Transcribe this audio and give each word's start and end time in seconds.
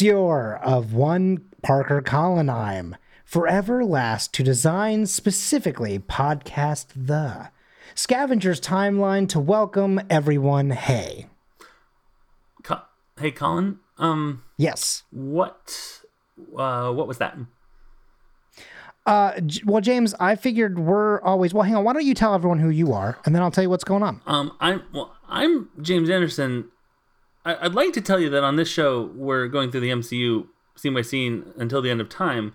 your 0.00 0.56
of 0.58 0.92
one 0.92 1.44
Parker 1.62 2.00
Colonheim, 2.00 2.94
forever 3.24 3.84
last 3.84 4.32
to 4.34 4.42
design 4.42 5.06
specifically 5.06 5.98
podcast 5.98 6.86
the 6.94 7.50
Scavengers 7.94 8.60
timeline 8.60 9.28
to 9.30 9.40
welcome 9.40 10.00
everyone. 10.08 10.70
Hey. 10.70 11.26
Co- 12.62 12.82
hey, 13.18 13.30
Colin. 13.30 13.80
Um, 13.98 14.44
Yes. 14.56 15.02
what, 15.10 16.00
uh, 16.56 16.92
what 16.92 17.08
was 17.08 17.18
that? 17.18 17.36
Uh, 19.06 19.40
well, 19.64 19.80
James, 19.80 20.14
I 20.20 20.36
figured 20.36 20.78
we're 20.78 21.20
always. 21.22 21.54
Well, 21.54 21.62
hang 21.62 21.74
on. 21.76 21.82
Why 21.82 21.94
don't 21.94 22.04
you 22.04 22.12
tell 22.14 22.34
everyone 22.34 22.58
who 22.58 22.68
you 22.68 22.92
are, 22.92 23.18
and 23.24 23.34
then 23.34 23.40
I'll 23.42 23.50
tell 23.50 23.64
you 23.64 23.70
what's 23.70 23.82
going 23.84 24.02
on. 24.02 24.20
Um, 24.26 24.52
I'm 24.60 24.82
well. 24.92 25.16
I'm 25.26 25.70
James 25.80 26.10
Anderson. 26.10 26.68
I, 27.48 27.64
I'd 27.64 27.74
like 27.74 27.94
to 27.94 28.00
tell 28.00 28.20
you 28.20 28.28
that 28.30 28.44
on 28.44 28.56
this 28.56 28.68
show 28.68 29.10
we're 29.14 29.48
going 29.48 29.70
through 29.70 29.80
the 29.80 29.90
MCU 29.90 30.46
scene 30.76 30.94
by 30.94 31.02
scene 31.02 31.52
until 31.56 31.80
the 31.80 31.90
end 31.90 32.00
of 32.00 32.08
time. 32.08 32.54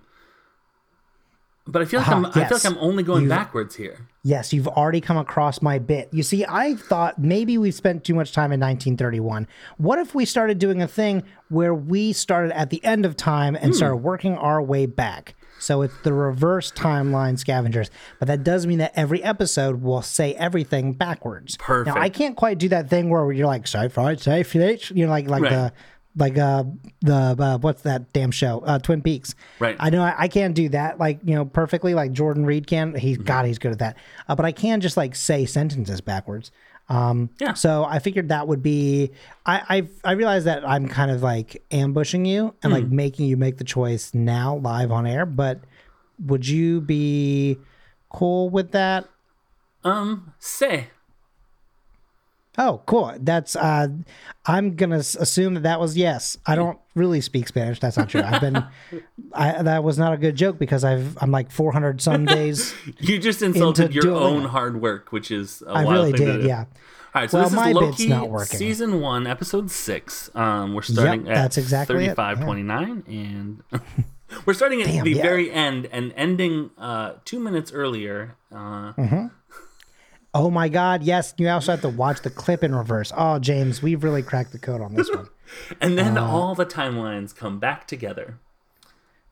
But 1.66 1.82
I 1.82 1.86
feel 1.86 2.02
like 2.02 2.10
Aha, 2.10 2.18
I'm. 2.18 2.26
I 2.26 2.32
feel 2.48 2.58
like 2.58 2.66
I'm 2.66 2.78
only 2.78 3.04
going 3.04 3.24
You've- 3.24 3.30
backwards 3.30 3.76
here. 3.76 4.08
Yes, 4.26 4.54
you've 4.54 4.68
already 4.68 5.02
come 5.02 5.18
across 5.18 5.62
my 5.62 5.80
bit. 5.80 6.10
You 6.14 6.24
see, 6.24 6.46
I 6.48 6.76
thought 6.76 7.20
maybe 7.20 7.58
we 7.58 7.72
spent 7.72 8.06
too 8.06 8.14
much 8.14 8.32
time 8.32 8.54
in 8.54 8.60
1931. 8.60 9.48
What 9.78 10.00
if 10.00 10.16
we 10.16 10.24
started 10.24 10.60
doing 10.60 10.82
a 10.82 10.88
thing 10.88 11.24
where 11.50 11.74
we 11.74 12.14
started 12.14 12.58
at 12.58 12.70
the 12.70 12.84
end 12.86 13.06
of 13.06 13.18
time 13.18 13.56
and 13.56 13.68
hmm. 13.68 13.74
started 13.74 13.98
working 13.98 14.38
our 14.38 14.62
way 14.62 14.86
back? 14.86 15.36
So 15.64 15.82
it's 15.82 15.96
the 16.04 16.14
reverse 16.14 16.72
timeline 16.72 17.40
scavengers. 17.40 17.90
But 18.20 18.28
that 18.28 18.44
does 18.44 18.68
mean 18.68 18.80
that 18.80 18.92
every 18.96 19.24
episode 19.24 19.82
will 19.82 20.02
say 20.02 20.34
everything 20.36 20.94
backwards. 20.94 21.58
Perfect. 21.58 21.96
Now, 21.96 22.02
I 22.02 22.10
can't 22.10 22.36
quite 22.36 22.58
do 22.58 22.70
that 22.70 22.90
thing 22.90 23.10
where 23.10 23.32
you're 23.32 23.48
like, 23.48 23.66
safe, 23.68 23.98
right, 23.98 24.20
safe, 24.20 24.52
safe," 24.52 24.92
you 24.92 25.06
know, 25.06 25.12
like, 25.12 25.28
like 25.28 25.44
Right. 25.44 25.52
the. 25.52 25.74
Like 26.16 26.38
uh 26.38 26.66
the 27.02 27.16
uh, 27.40 27.58
what's 27.58 27.82
that 27.82 28.14
damn 28.14 28.30
show 28.30 28.60
uh 28.60 28.78
Twin 28.78 29.02
Peaks 29.02 29.34
Right. 29.58 29.76
I 29.80 29.90
know 29.90 30.04
I, 30.04 30.14
I 30.16 30.28
can't 30.28 30.54
do 30.54 30.70
that 30.70 31.00
like 31.00 31.20
you 31.24 31.34
know 31.34 31.44
perfectly 31.44 31.96
like 31.96 32.12
Jordan 32.12 32.46
Reed 32.46 32.68
can. 32.68 32.94
He's 32.94 33.18
Mm-hmm. 33.18 33.26
God, 33.26 33.46
he's 33.48 33.58
good 33.58 33.72
at 33.72 33.80
that. 33.80 33.98
Uh, 34.30 34.36
but 34.36 34.46
I 34.46 34.52
can 34.52 34.80
just 34.80 34.96
like 34.96 35.16
say 35.16 35.48
sentences 35.48 36.02
backwards. 36.02 36.52
Um, 36.90 37.30
Yeah. 37.40 37.54
So 37.54 37.86
I 37.86 38.00
figured 38.00 38.30
that 38.30 38.48
would 38.48 38.62
be. 38.62 39.12
I 39.46 39.88
I 40.04 40.10
I 40.10 40.12
realized 40.14 40.46
that 40.48 40.68
I'm 40.68 40.88
kind 40.88 41.10
of 41.12 41.24
like 41.24 41.64
ambushing 41.72 42.26
you 42.26 42.54
and 42.62 42.72
Mm. 42.72 42.76
like 42.76 42.88
making 42.88 43.28
you 43.28 43.38
make 43.38 43.58
the 43.58 43.64
choice 43.64 44.14
now 44.14 44.58
live 44.58 44.92
on 44.92 45.08
air. 45.08 45.26
But 45.26 45.62
would 46.20 46.48
you 46.48 46.82
be 46.82 47.58
cool 48.10 48.50
with 48.50 48.72
that? 48.72 49.06
Um, 49.84 50.34
say 50.40 50.88
Oh, 52.58 52.82
cool. 52.86 53.14
That's 53.20 53.56
uh, 53.56 53.88
I'm 54.46 54.76
gonna 54.76 54.98
assume 54.98 55.56
that 55.56 55.64
that 55.64 55.80
was 55.80 55.98
yes. 55.98 56.38
I 56.46 56.56
don't 56.56 56.78
really 56.94 57.20
speak 57.22 57.48
Spanish. 57.48 57.80
That's 57.80 57.98
not 57.98 58.10
true. 58.10 58.22
I've 58.22 58.42
been, 58.42 58.64
I 59.34 59.64
that 59.64 59.84
was 59.84 59.98
not 59.98 60.14
a 60.14 60.18
good 60.18 60.36
joke 60.36 60.60
because 60.60 60.84
I've 60.84 61.18
I'm 61.22 61.32
like 61.32 61.50
400 61.52 62.00
some 62.02 62.26
days. 62.38 62.74
you 63.00 63.18
just 63.18 63.42
insulted 63.42 63.96
your 63.96 64.12
own 64.12 64.46
hard 64.46 64.80
work, 64.82 65.12
which 65.12 65.32
is 65.32 65.64
a 65.66 65.72
I 65.72 65.84
wild 65.86 65.90
really 65.94 66.12
thing 66.12 66.28
did. 66.42 66.44
Yeah. 66.46 66.66
All 67.16 67.22
right, 67.22 67.30
so 67.30 67.38
Well, 67.40 67.50
this 67.50 67.60
is 67.68 67.76
Loki 67.76 68.08
not 68.08 68.30
working. 68.30 68.58
season 68.58 69.00
one, 69.00 69.28
episode 69.28 69.70
six. 69.70 70.32
Um, 70.36 70.74
we're 70.74 70.82
starting 70.82 71.28
at 71.30 71.36
that's 71.36 71.58
exactly 71.60 71.96
it, 72.06 72.08
thirty-five 72.08 72.42
twenty-nine, 72.42 73.04
and 73.08 73.64
we're 74.46 74.56
starting 74.56 74.82
at 74.82 74.88
Damn, 74.88 75.04
the 75.06 75.12
yeah. 75.12 75.22
very 75.22 75.52
end 75.52 75.88
and 75.92 76.12
ending 76.16 76.72
uh, 76.78 77.14
two 77.24 77.40
minutes 77.40 77.72
earlier. 77.72 78.36
Uh, 78.52 78.94
Oh 80.34 80.50
my 80.50 80.68
God! 80.70 81.04
Yes, 81.04 81.34
you 81.38 81.48
also 81.50 81.72
have 81.74 81.82
to 81.82 81.90
watch 81.90 82.22
the 82.22 82.30
clip 82.30 82.64
in 82.64 82.74
reverse. 82.76 83.12
Oh, 83.16 83.38
James, 83.40 83.82
we've 83.84 84.04
really 84.04 84.24
cracked 84.24 84.52
the 84.52 84.60
code 84.60 84.82
on 84.82 84.96
this 84.96 85.10
one. 85.10 85.28
and 85.82 85.98
then 85.98 86.18
Uh. 86.18 86.26
all 86.26 86.56
the 86.56 86.66
timelines 86.66 87.36
come 87.36 87.60
back 87.60 87.86
together. 87.88 88.40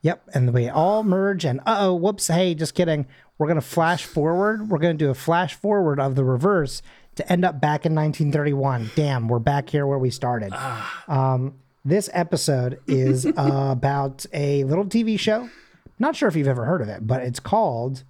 Yep, 0.03 0.29
and 0.33 0.53
we 0.53 0.67
all 0.69 1.03
merge. 1.03 1.45
And 1.45 1.59
uh 1.65 1.77
oh, 1.79 1.95
whoops! 1.95 2.27
Hey, 2.27 2.53
just 2.55 2.75
kidding. 2.75 3.07
We're 3.37 3.47
gonna 3.47 3.61
flash 3.61 4.05
forward. 4.05 4.69
We're 4.69 4.77
gonna 4.77 4.93
do 4.93 5.09
a 5.09 5.15
flash 5.15 5.55
forward 5.55 5.99
of 5.99 6.15
the 6.15 6.23
reverse 6.23 6.81
to 7.15 7.31
end 7.31 7.43
up 7.43 7.59
back 7.59 7.85
in 7.85 7.93
1931. 7.95 8.91
Damn, 8.95 9.27
we're 9.27 9.39
back 9.39 9.69
here 9.69 9.85
where 9.87 9.97
we 9.97 10.09
started. 10.11 10.53
Um, 11.07 11.55
this 11.83 12.09
episode 12.13 12.79
is 12.87 13.25
about 13.37 14.25
a 14.33 14.63
little 14.65 14.85
TV 14.85 15.19
show. 15.19 15.49
Not 15.97 16.15
sure 16.15 16.29
if 16.29 16.35
you've 16.35 16.47
ever 16.47 16.65
heard 16.65 16.81
of 16.81 16.89
it, 16.89 17.05
but 17.05 17.21
it's 17.23 17.39
called 17.39 18.03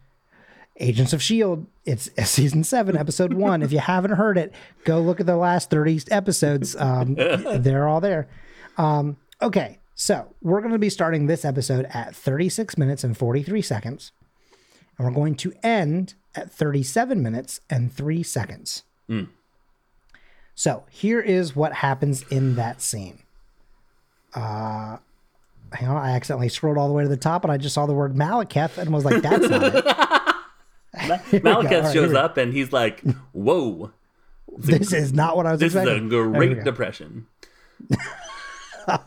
Agents 0.81 1.13
of 1.13 1.21
Shield. 1.21 1.67
It's 1.85 2.09
season 2.29 2.63
seven, 2.63 2.97
episode 2.97 3.33
one. 3.33 3.61
if 3.61 3.71
you 3.71 3.79
haven't 3.79 4.11
heard 4.11 4.37
it, 4.37 4.53
go 4.83 4.99
look 4.99 5.19
at 5.19 5.25
the 5.25 5.37
last 5.37 5.69
30 5.69 6.01
episodes. 6.11 6.75
Um, 6.75 7.15
they're 7.15 7.87
all 7.87 8.01
there. 8.01 8.27
Um, 8.77 9.17
okay, 9.41 9.79
so 9.95 10.33
we're 10.41 10.61
going 10.61 10.73
to 10.73 10.79
be 10.79 10.89
starting 10.89 11.27
this 11.27 11.45
episode 11.45 11.85
at 11.91 12.15
36 12.15 12.77
minutes 12.77 13.03
and 13.03 13.17
43 13.17 13.61
seconds. 13.61 14.11
And 14.97 15.07
we're 15.07 15.13
going 15.13 15.35
to 15.35 15.53
end 15.63 16.15
at 16.35 16.51
37 16.51 17.21
minutes 17.21 17.59
and 17.69 17.91
three 17.93 18.23
seconds. 18.23 18.83
So 20.55 20.83
here 20.89 21.19
is 21.19 21.55
what 21.55 21.73
happens 21.73 22.23
in 22.29 22.55
that 22.55 22.81
scene. 22.81 23.19
Uh, 24.33 24.97
hang 25.73 25.89
on, 25.89 25.97
I 25.97 26.11
accidentally 26.11 26.49
scrolled 26.49 26.77
all 26.77 26.87
the 26.87 26.93
way 26.93 27.03
to 27.03 27.09
the 27.09 27.17
top 27.17 27.43
and 27.43 27.51
I 27.51 27.57
just 27.57 27.75
saw 27.75 27.85
the 27.85 27.93
word 27.93 28.15
Malekith 28.15 28.77
and 28.77 28.93
was 28.93 29.03
like, 29.03 29.21
that's 29.21 29.49
not 29.49 29.63
it. 29.63 29.85
Malekith 30.95 31.43
right, 31.43 31.69
here 31.69 31.93
shows 31.93 32.13
up 32.13 32.37
and 32.37 32.53
he's 32.53 32.73
like, 32.73 33.01
"Whoa, 33.31 33.91
This 34.57 34.93
is 34.93 35.13
not 35.13 35.37
what 35.37 35.45
I 35.45 35.51
was 35.51 35.59
this 35.59 35.71
is 35.71 35.75
a 35.75 35.81
expecting. 35.81 36.09
Great. 36.09 36.63
Depression." 36.63 37.27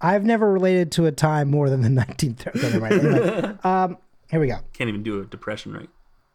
I've 0.00 0.24
never 0.24 0.50
related 0.50 0.92
to 0.92 1.06
a 1.06 1.12
time 1.12 1.50
more 1.50 1.68
than 1.68 1.82
the 1.82 1.88
1930s. 1.88 2.80
Right. 2.80 2.92
Anyway, 2.92 3.58
um, 3.64 3.98
here 4.30 4.40
we 4.40 4.46
go. 4.46 4.58
Can't 4.72 4.88
even 4.88 5.02
do 5.02 5.20
a 5.20 5.24
depression 5.26 5.72
right. 5.72 5.90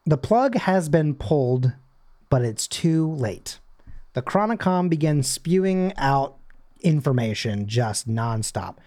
The 0.05 0.17
plug 0.17 0.55
has 0.55 0.87
been 0.87 1.15
pulled, 1.15 1.73
but 2.29 2.43
it's 2.43 2.67
too 2.67 3.11
late. 3.11 3.59
The 4.13 4.21
Chronicom 4.21 4.87
begins 4.89 5.27
spewing 5.27 5.93
out 5.97 6.37
information 6.81 7.67
just 7.67 8.07
nonstop. 8.07 8.77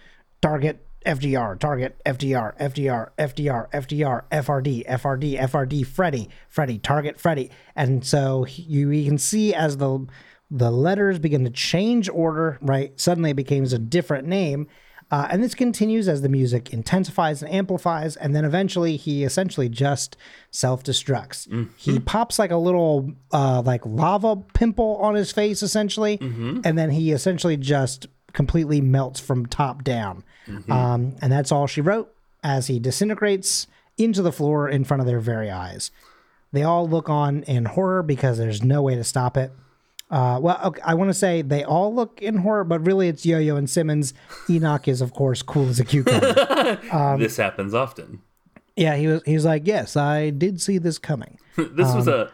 Target 0.41 0.85
FDR, 1.05 1.59
target 1.59 1.99
FDR, 2.05 2.57
FDR, 2.57 3.09
FDR, 3.17 3.69
FDR, 3.71 4.23
FRD, 4.31 4.87
FRD, 4.87 5.39
FRD, 5.39 5.85
Freddy, 5.85 6.29
Freddy, 6.47 6.77
target 6.77 7.19
Freddy. 7.19 7.49
And 7.75 8.05
so 8.05 8.45
you, 8.47 8.89
you 8.89 9.05
can 9.07 9.17
see 9.17 9.53
as 9.53 9.77
the 9.77 10.05
the 10.51 10.71
letters 10.71 11.19
begin 11.19 11.43
to 11.43 11.51
change 11.51 12.09
order, 12.09 12.57
right? 12.61 12.99
Suddenly 12.99 13.31
it 13.31 13.35
becomes 13.35 13.71
a 13.71 13.77
different 13.79 14.27
name. 14.27 14.67
Uh, 15.11 15.27
and 15.31 15.43
this 15.43 15.55
continues 15.55 16.07
as 16.07 16.21
the 16.21 16.29
music 16.29 16.71
intensifies 16.71 17.41
and 17.41 17.51
amplifies, 17.51 18.15
and 18.15 18.35
then 18.35 18.45
eventually 18.45 18.95
he 18.95 19.23
essentially 19.23 19.67
just 19.67 20.15
self 20.51 20.83
destructs. 20.83 21.47
He 21.77 21.99
pops 21.99 22.37
like 22.37 22.51
a 22.51 22.57
little 22.57 23.11
uh, 23.31 23.63
like 23.65 23.83
lava 23.85 24.35
pimple 24.53 24.97
on 24.97 25.15
his 25.15 25.31
face, 25.31 25.63
essentially, 25.63 26.17
and 26.63 26.77
then 26.77 26.91
he 26.91 27.11
essentially 27.11 27.57
just 27.57 28.05
completely 28.33 28.81
melts 28.81 29.19
from 29.19 29.45
top 29.45 29.83
down. 29.83 30.23
Um, 30.69 31.15
and 31.21 31.31
that's 31.31 31.51
all 31.51 31.67
she 31.67 31.81
wrote 31.81 32.11
as 32.43 32.67
he 32.67 32.79
disintegrates 32.79 33.67
into 33.97 34.21
the 34.21 34.31
floor 34.31 34.67
in 34.69 34.83
front 34.83 35.01
of 35.01 35.07
their 35.07 35.19
very 35.19 35.51
eyes. 35.51 35.91
They 36.51 36.63
all 36.63 36.87
look 36.89 37.07
on 37.09 37.43
in 37.43 37.65
horror 37.65 38.01
because 38.01 38.37
there's 38.39 38.63
no 38.63 38.81
way 38.81 38.95
to 38.95 39.03
stop 39.03 39.37
it. 39.37 39.51
Uh, 40.09 40.39
well, 40.41 40.59
okay, 40.63 40.81
I 40.83 40.95
want 40.95 41.09
to 41.11 41.13
say 41.13 41.43
they 41.43 41.63
all 41.63 41.93
look 41.93 42.19
in 42.19 42.37
horror, 42.37 42.63
but 42.63 42.83
really 42.83 43.09
it's 43.09 43.23
Yo-Yo 43.27 43.55
and 43.57 43.69
Simmons. 43.69 44.15
Enoch 44.49 44.87
is, 44.87 45.01
of 45.01 45.13
course, 45.13 45.43
cool 45.43 45.69
as 45.69 45.79
a 45.79 45.85
cucumber. 45.85 46.79
Um, 46.91 47.19
this 47.19 47.37
happens 47.37 47.75
often. 47.75 48.21
yeah, 48.75 48.95
he 48.95 49.05
was. 49.05 49.21
He 49.25 49.35
was 49.35 49.45
like, 49.45 49.67
"Yes, 49.67 49.95
I 49.95 50.31
did 50.31 50.59
see 50.61 50.79
this 50.79 50.97
coming." 50.97 51.37
this 51.55 51.93
was 51.93 52.07
Um, 52.07 52.13
a 52.13 52.31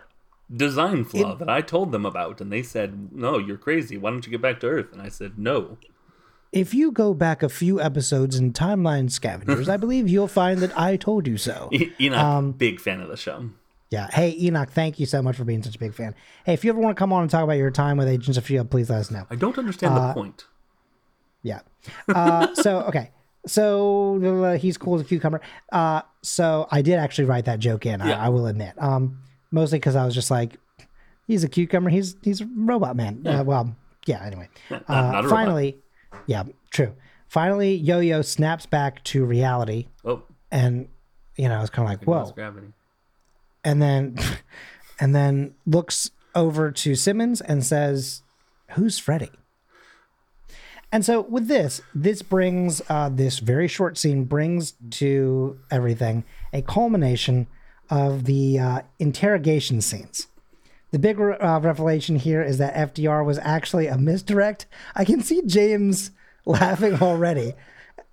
design 0.53 1.03
flaw 1.05 1.35
that 1.35 1.49
I 1.49 1.61
told 1.61 1.91
them 1.91 2.05
about, 2.05 2.41
and 2.41 2.51
they 2.51 2.63
said, 2.63 3.11
"No, 3.13 3.37
you're 3.37 3.57
crazy. 3.57 3.97
Why 3.97 4.11
don't 4.11 4.25
you 4.25 4.31
get 4.31 4.41
back 4.41 4.59
to 4.61 4.67
Earth?" 4.67 4.91
And 4.93 5.01
I 5.01 5.09
said, 5.09 5.37
"No." 5.39 5.77
If 6.51 6.73
you 6.73 6.91
go 6.91 7.13
back 7.13 7.43
a 7.43 7.49
few 7.49 7.81
episodes 7.81 8.37
in 8.37 8.53
Timeline 8.53 9.11
Scavengers, 9.11 9.67
I 9.67 9.75
believe 9.83 10.07
you'll 10.07 10.27
find 10.29 10.59
that 10.61 10.77
I 10.79 10.95
told 10.95 11.27
you 11.27 11.37
so. 11.37 11.69
E- 11.73 11.91
Enoch, 11.99 12.17
Um, 12.19 12.51
big 12.53 12.79
fan 12.79 13.01
of 13.01 13.09
the 13.09 13.17
show. 13.17 13.49
Yeah. 13.89 14.09
Hey, 14.11 14.35
Enoch, 14.39 14.69
thank 14.69 14.99
you 14.99 15.05
so 15.05 15.21
much 15.21 15.35
for 15.35 15.43
being 15.43 15.61
such 15.63 15.75
a 15.75 15.79
big 15.79 15.93
fan. 15.93 16.15
Hey, 16.45 16.53
if 16.53 16.63
you 16.63 16.71
ever 16.71 16.79
want 16.79 16.95
to 16.95 16.99
come 16.99 17.11
on 17.11 17.21
and 17.23 17.29
talk 17.29 17.43
about 17.43 17.57
your 17.57 17.71
time 17.71 17.97
with 17.97 18.07
Agents 18.07 18.37
of 18.37 18.47
Shield, 18.47 18.69
please 18.71 18.89
let 18.89 18.99
us 18.99 19.11
know. 19.11 19.25
I 19.29 19.35
don't 19.35 19.57
understand 19.57 19.93
uh, 19.95 20.07
the 20.07 20.13
point. 20.13 20.45
Yeah. 21.43 21.59
Uh, 22.07 22.53
so 22.55 22.81
okay. 22.83 23.11
So 23.47 24.43
uh, 24.45 24.57
he's 24.57 24.77
cool 24.77 24.95
as 24.95 25.01
a 25.01 25.03
cucumber. 25.03 25.41
Uh, 25.71 26.01
so 26.23 26.67
I 26.71 26.81
did 26.81 26.95
actually 26.99 27.25
write 27.25 27.45
that 27.45 27.59
joke 27.59 27.85
in. 27.85 27.99
Yeah. 27.99 28.19
I, 28.19 28.27
I 28.27 28.29
will 28.29 28.47
admit. 28.47 28.73
Um, 28.77 29.19
mostly 29.51 29.79
because 29.79 29.95
I 29.95 30.05
was 30.05 30.13
just 30.15 30.31
like, 30.31 30.57
he's 31.27 31.43
a 31.43 31.49
cucumber. 31.49 31.89
He's 31.89 32.15
he's 32.23 32.41
a 32.41 32.49
robot 32.55 32.95
man. 32.95 33.25
Uh, 33.25 33.43
well, 33.43 33.75
yeah. 34.05 34.23
Anyway, 34.23 34.49
uh, 34.71 34.77
a 34.87 35.03
robot. 35.23 35.29
finally, 35.29 35.77
yeah, 36.27 36.43
true. 36.71 36.93
Finally, 37.27 37.75
Yo-Yo 37.75 38.21
snaps 38.21 38.65
back 38.65 39.03
to 39.05 39.25
reality, 39.25 39.87
Oh, 40.05 40.23
and 40.51 40.87
you 41.35 41.49
know, 41.49 41.59
it's 41.61 41.69
kind 41.69 41.85
of 41.87 41.89
like, 41.99 42.07
whoa. 42.07 42.31
gravity. 42.31 42.67
And 43.63 43.81
then, 43.81 44.17
and 44.99 45.13
then 45.15 45.55
looks 45.65 46.11
over 46.35 46.71
to 46.71 46.95
Simmons 46.95 47.41
and 47.41 47.65
says, 47.65 48.21
"Who's 48.71 48.97
Freddy?" 48.99 49.31
And 50.91 51.03
so 51.03 51.21
with 51.21 51.47
this, 51.47 51.81
this 51.93 52.21
brings 52.21 52.81
uh, 52.89 53.09
this 53.09 53.39
very 53.39 53.67
short 53.67 53.97
scene 53.97 54.23
brings 54.25 54.75
to 54.91 55.59
everything 55.69 56.23
a 56.53 56.61
culmination 56.61 57.47
of 57.89 58.25
the 58.25 58.59
uh, 58.59 58.81
interrogation 58.99 59.81
scenes. 59.81 60.27
The 60.91 60.99
big 60.99 61.19
uh, 61.19 61.59
revelation 61.61 62.15
here 62.15 62.41
is 62.41 62.57
that 62.59 62.73
FDR 62.73 63.25
was 63.25 63.37
actually 63.39 63.87
a 63.87 63.97
misdirect. 63.97 64.65
I 64.95 65.03
can 65.03 65.21
see 65.21 65.41
James 65.45 66.11
laughing 66.45 67.01
already. 67.01 67.53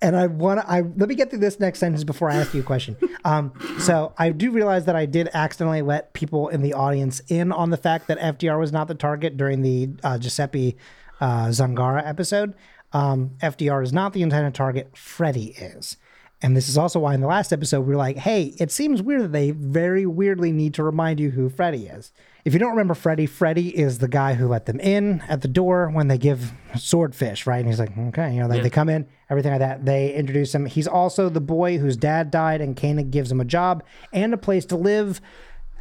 And 0.01 0.17
I 0.17 0.27
want 0.27 0.59
to, 0.59 0.69
I 0.69 0.81
let 0.81 1.07
me 1.07 1.15
get 1.15 1.29
through 1.29 1.39
this 1.39 1.61
next 1.61 1.79
sentence 1.79 2.03
before 2.03 2.29
I 2.29 2.35
ask 2.35 2.53
you 2.53 2.59
a 2.59 2.63
question. 2.63 2.97
Um, 3.25 3.53
so 3.79 4.13
I 4.17 4.31
do 4.31 4.51
realize 4.51 4.83
that 4.83 4.97
I 4.97 5.05
did 5.05 5.29
accidentally 5.33 5.81
let 5.81 6.11
people 6.11 6.49
in 6.49 6.61
the 6.61 6.73
audience 6.73 7.21
in 7.29 7.53
on 7.53 7.69
the 7.69 7.77
fact 7.77 8.07
that 8.07 8.19
FDR 8.19 8.59
was 8.59 8.73
not 8.73 8.89
the 8.89 8.95
target 8.95 9.37
during 9.37 9.61
the 9.61 9.91
uh, 10.03 10.17
Giuseppe 10.17 10.75
uh, 11.21 11.45
Zangara 11.45 12.05
episode. 12.05 12.53
Um, 12.91 13.31
FDR 13.41 13.81
is 13.81 13.93
not 13.93 14.11
the 14.11 14.21
intended 14.21 14.53
target. 14.53 14.97
Freddy 14.97 15.51
is. 15.51 15.95
And 16.43 16.57
this 16.57 16.67
is 16.67 16.77
also 16.77 16.99
why 16.99 17.15
in 17.15 17.21
the 17.21 17.27
last 17.27 17.53
episode 17.53 17.81
we 17.81 17.93
were 17.93 17.97
like, 17.97 18.17
hey, 18.17 18.53
it 18.59 18.69
seems 18.69 19.01
weird 19.01 19.21
that 19.21 19.31
they 19.31 19.51
very 19.51 20.05
weirdly 20.05 20.51
need 20.51 20.73
to 20.73 20.83
remind 20.83 21.19
you 21.19 21.31
who 21.31 21.49
Freddy 21.49 21.85
is. 21.87 22.11
If 22.43 22.51
you 22.51 22.59
don't 22.59 22.71
remember 22.71 22.93
Freddy, 22.93 23.25
Freddy 23.25 23.69
is 23.69 23.99
the 23.99 24.09
guy 24.09 24.33
who 24.33 24.49
let 24.49 24.65
them 24.65 24.81
in 24.81 25.21
at 25.29 25.41
the 25.41 25.47
door 25.47 25.89
when 25.89 26.09
they 26.09 26.17
give 26.17 26.51
swordfish, 26.77 27.47
right? 27.47 27.59
And 27.59 27.67
he's 27.67 27.79
like, 27.79 27.97
okay, 27.97 28.33
you 28.33 28.41
know, 28.41 28.49
they, 28.49 28.59
they 28.59 28.69
come 28.69 28.89
in, 28.89 29.07
everything 29.29 29.51
like 29.51 29.61
that. 29.61 29.85
They 29.85 30.13
introduce 30.13 30.53
him. 30.53 30.65
He's 30.65 30.87
also 30.87 31.29
the 31.29 31.39
boy 31.39 31.77
whose 31.77 31.95
dad 31.95 32.29
died, 32.29 32.59
and 32.59 32.75
Koenig 32.75 33.09
gives 33.09 33.31
him 33.31 33.39
a 33.39 33.45
job 33.45 33.81
and 34.11 34.33
a 34.33 34.37
place 34.37 34.65
to 34.65 34.75
live 34.75 35.21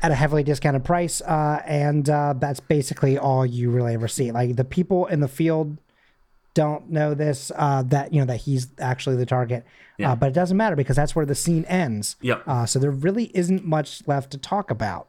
at 0.01 0.13
a 0.13 0.15
heavily 0.15 0.45
discounted 0.45 0.85
price. 0.85 1.21
Uh, 1.23 1.61
and 1.67 2.09
uh, 2.09 2.35
that's 2.39 2.61
basically 2.61 3.19
all 3.19 3.45
you 3.45 3.71
really 3.71 3.95
ever 3.95 4.07
see. 4.07 4.31
Like 4.31 4.55
the 4.55 4.65
people 4.65 5.07
in 5.07 5.19
the 5.19 5.29
field 5.29 5.79
don't 6.55 6.91
know 6.91 7.15
this 7.15 7.51
uh, 7.57 7.83
that 7.85 8.13
you 8.13 8.21
know 8.21 8.27
that 8.27 8.39
he's 8.39 8.69
actually 8.79 9.17
the 9.17 9.27
target. 9.27 9.65
Uh, 10.03 10.17
but 10.17 10.27
it 10.27 10.33
doesn't 10.33 10.57
matter 10.57 10.75
because 10.75 10.97
that's 10.97 11.15
where 11.15 11.25
the 11.25 11.35
scene 11.35 11.65
ends. 11.67 12.17
Yep. 12.23 12.43
uh, 12.49 12.67
so 12.67 12.81
there 12.81 12.91
really 12.91 13.31
isn't 13.37 13.65
much 13.65 14.03
left 14.09 14.33
to 14.33 14.39
talk 14.39 14.69
about. 14.69 15.07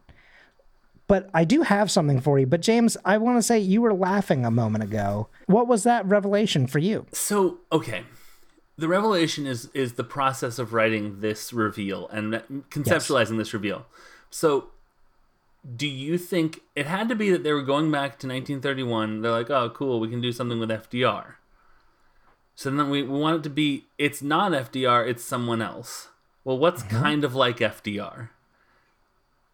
But 1.08 1.32
i 1.34 1.44
do 1.44 1.64
have 1.64 1.90
something 1.90 2.22
for 2.22 2.38
you. 2.38 2.46
But 2.46 2.62
james 2.62 2.96
i 3.04 3.18
want 3.18 3.40
to 3.40 3.42
say 3.42 3.58
you 3.58 3.82
were 3.82 3.94
laughing 3.94 4.46
a 4.46 4.52
moment 4.52 4.84
ago. 4.84 5.30
What 5.48 5.68
was 5.68 5.84
that 5.84 6.06
revelation 6.06 6.68
for 6.68 6.78
you? 6.78 7.08
So 7.12 7.60
okay, 7.72 8.04
the 8.78 8.88
revelation 8.88 9.46
is 9.46 9.70
is 9.74 9.94
the 9.94 10.04
process 10.04 10.60
of 10.60 10.74
writing 10.74 11.20
this 11.22 11.54
reveal 11.54 12.08
and 12.10 12.34
conceptualizing 12.70 13.38
this 13.38 13.54
reveal. 13.54 13.86
So, 14.30 14.70
do 15.76 15.88
you 15.88 16.18
think 16.18 16.62
it 16.76 16.88
had 16.88 17.10
to 17.10 17.16
be 17.16 17.30
that 17.32 17.44
they 17.44 17.54
were 17.54 17.62
going 17.62 17.92
back 17.92 18.20
to 18.20 18.28
1931? 18.28 19.22
They're 19.22 19.32
like, 19.32 19.50
oh, 19.50 19.70
cool, 19.70 20.00
we 20.00 20.10
can 20.10 20.22
do 20.22 20.32
something 20.32 20.60
with 20.60 20.70
FDR. 20.70 21.36
So 22.56 22.70
then 22.70 22.90
we, 22.90 23.02
we 23.04 23.20
want 23.20 23.38
it 23.38 23.44
to 23.44 23.50
be 23.50 23.86
it's 23.98 24.22
not 24.22 24.52
FDR, 24.52 25.08
it's 25.08 25.24
someone 25.24 25.62
else. 25.62 26.10
Well, 26.44 26.58
what's 26.58 26.84
mm-hmm. 26.84 27.02
kind 27.02 27.24
of 27.24 27.34
like 27.34 27.58
FDR? 27.58 28.30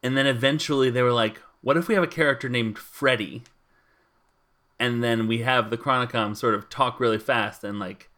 And 0.02 0.18
then 0.18 0.28
eventually 0.28 0.90
they 0.90 1.02
were 1.02 1.14
like, 1.14 1.42
what 1.62 1.78
if 1.78 1.88
we 1.88 1.96
have 1.96 2.04
a 2.04 2.08
character 2.08 2.50
named 2.50 2.78
Freddy? 2.78 3.44
and 4.80 5.04
then 5.04 5.28
we 5.28 5.40
have 5.40 5.70
the 5.70 5.78
Chronicom 5.78 6.36
sort 6.36 6.56
of 6.56 6.70
talk 6.70 7.00
really 7.00 7.20
fast 7.20 7.64
and 7.64 7.80
like 7.80 8.10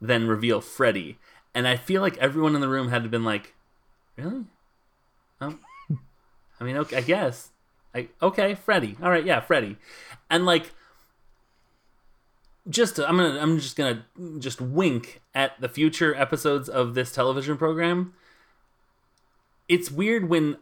then 0.00 0.28
reveal 0.28 0.60
Freddy. 0.60 1.18
And 1.54 1.66
I 1.66 1.76
feel 1.76 2.00
like 2.00 2.16
everyone 2.18 2.54
in 2.54 2.60
the 2.60 2.68
room 2.68 2.88
had 2.88 3.02
to 3.02 3.08
been 3.08 3.24
like, 3.24 3.54
really? 4.16 4.44
I 6.60 6.64
mean, 6.64 6.76
okay, 6.78 6.96
I 6.96 7.00
guess. 7.00 7.50
I 7.94 8.08
okay, 8.20 8.54
Freddy. 8.54 8.96
All 9.02 9.10
right, 9.10 9.24
yeah, 9.24 9.40
Freddy. 9.40 9.76
And 10.30 10.44
like, 10.44 10.72
just 12.68 12.96
to, 12.96 13.08
I'm 13.08 13.16
gonna 13.16 13.38
I'm 13.40 13.58
just 13.58 13.76
gonna 13.76 14.04
just 14.38 14.60
wink 14.60 15.20
at 15.34 15.60
the 15.60 15.68
future 15.68 16.14
episodes 16.14 16.68
of 16.68 16.94
this 16.94 17.12
television 17.12 17.56
program. 17.56 18.14
It's 19.68 19.90
weird 19.90 20.28
when 20.28 20.56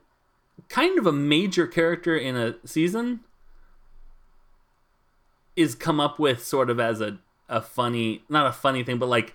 kind 0.69 0.99
of 0.99 1.07
a 1.07 1.13
major 1.13 1.67
character 1.67 2.17
in 2.17 2.37
a 2.37 2.57
season 2.65 3.21
is 5.55 5.75
come 5.75 6.01
up 6.01 6.19
with 6.19 6.45
sort 6.45 6.71
of 6.71 6.79
as 6.81 7.01
a 7.01 7.19
a 7.49 7.61
funny 7.61 8.23
not 8.29 8.47
a 8.47 8.53
funny 8.53 8.83
thing 8.83 8.99
but 8.99 9.07
like 9.09 9.35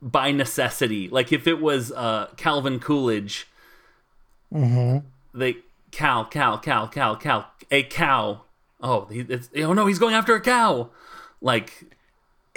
by 0.00 0.30
necessity 0.30 1.08
like 1.08 1.32
if 1.32 1.46
it 1.46 1.60
was 1.60 1.90
uh 1.92 2.28
calvin 2.36 2.78
coolidge 2.78 3.48
they 5.34 5.56
cow 5.92 6.24
cow 6.24 6.58
cow 6.58 6.86
cow 6.86 7.16
cow 7.16 7.46
a 7.70 7.82
cow. 7.82 8.42
Oh 8.80 9.08
oh 9.56 9.72
no 9.72 9.86
he's 9.86 9.98
going 9.98 10.14
after 10.14 10.34
a 10.34 10.40
cow. 10.40 10.90
Like 11.40 11.86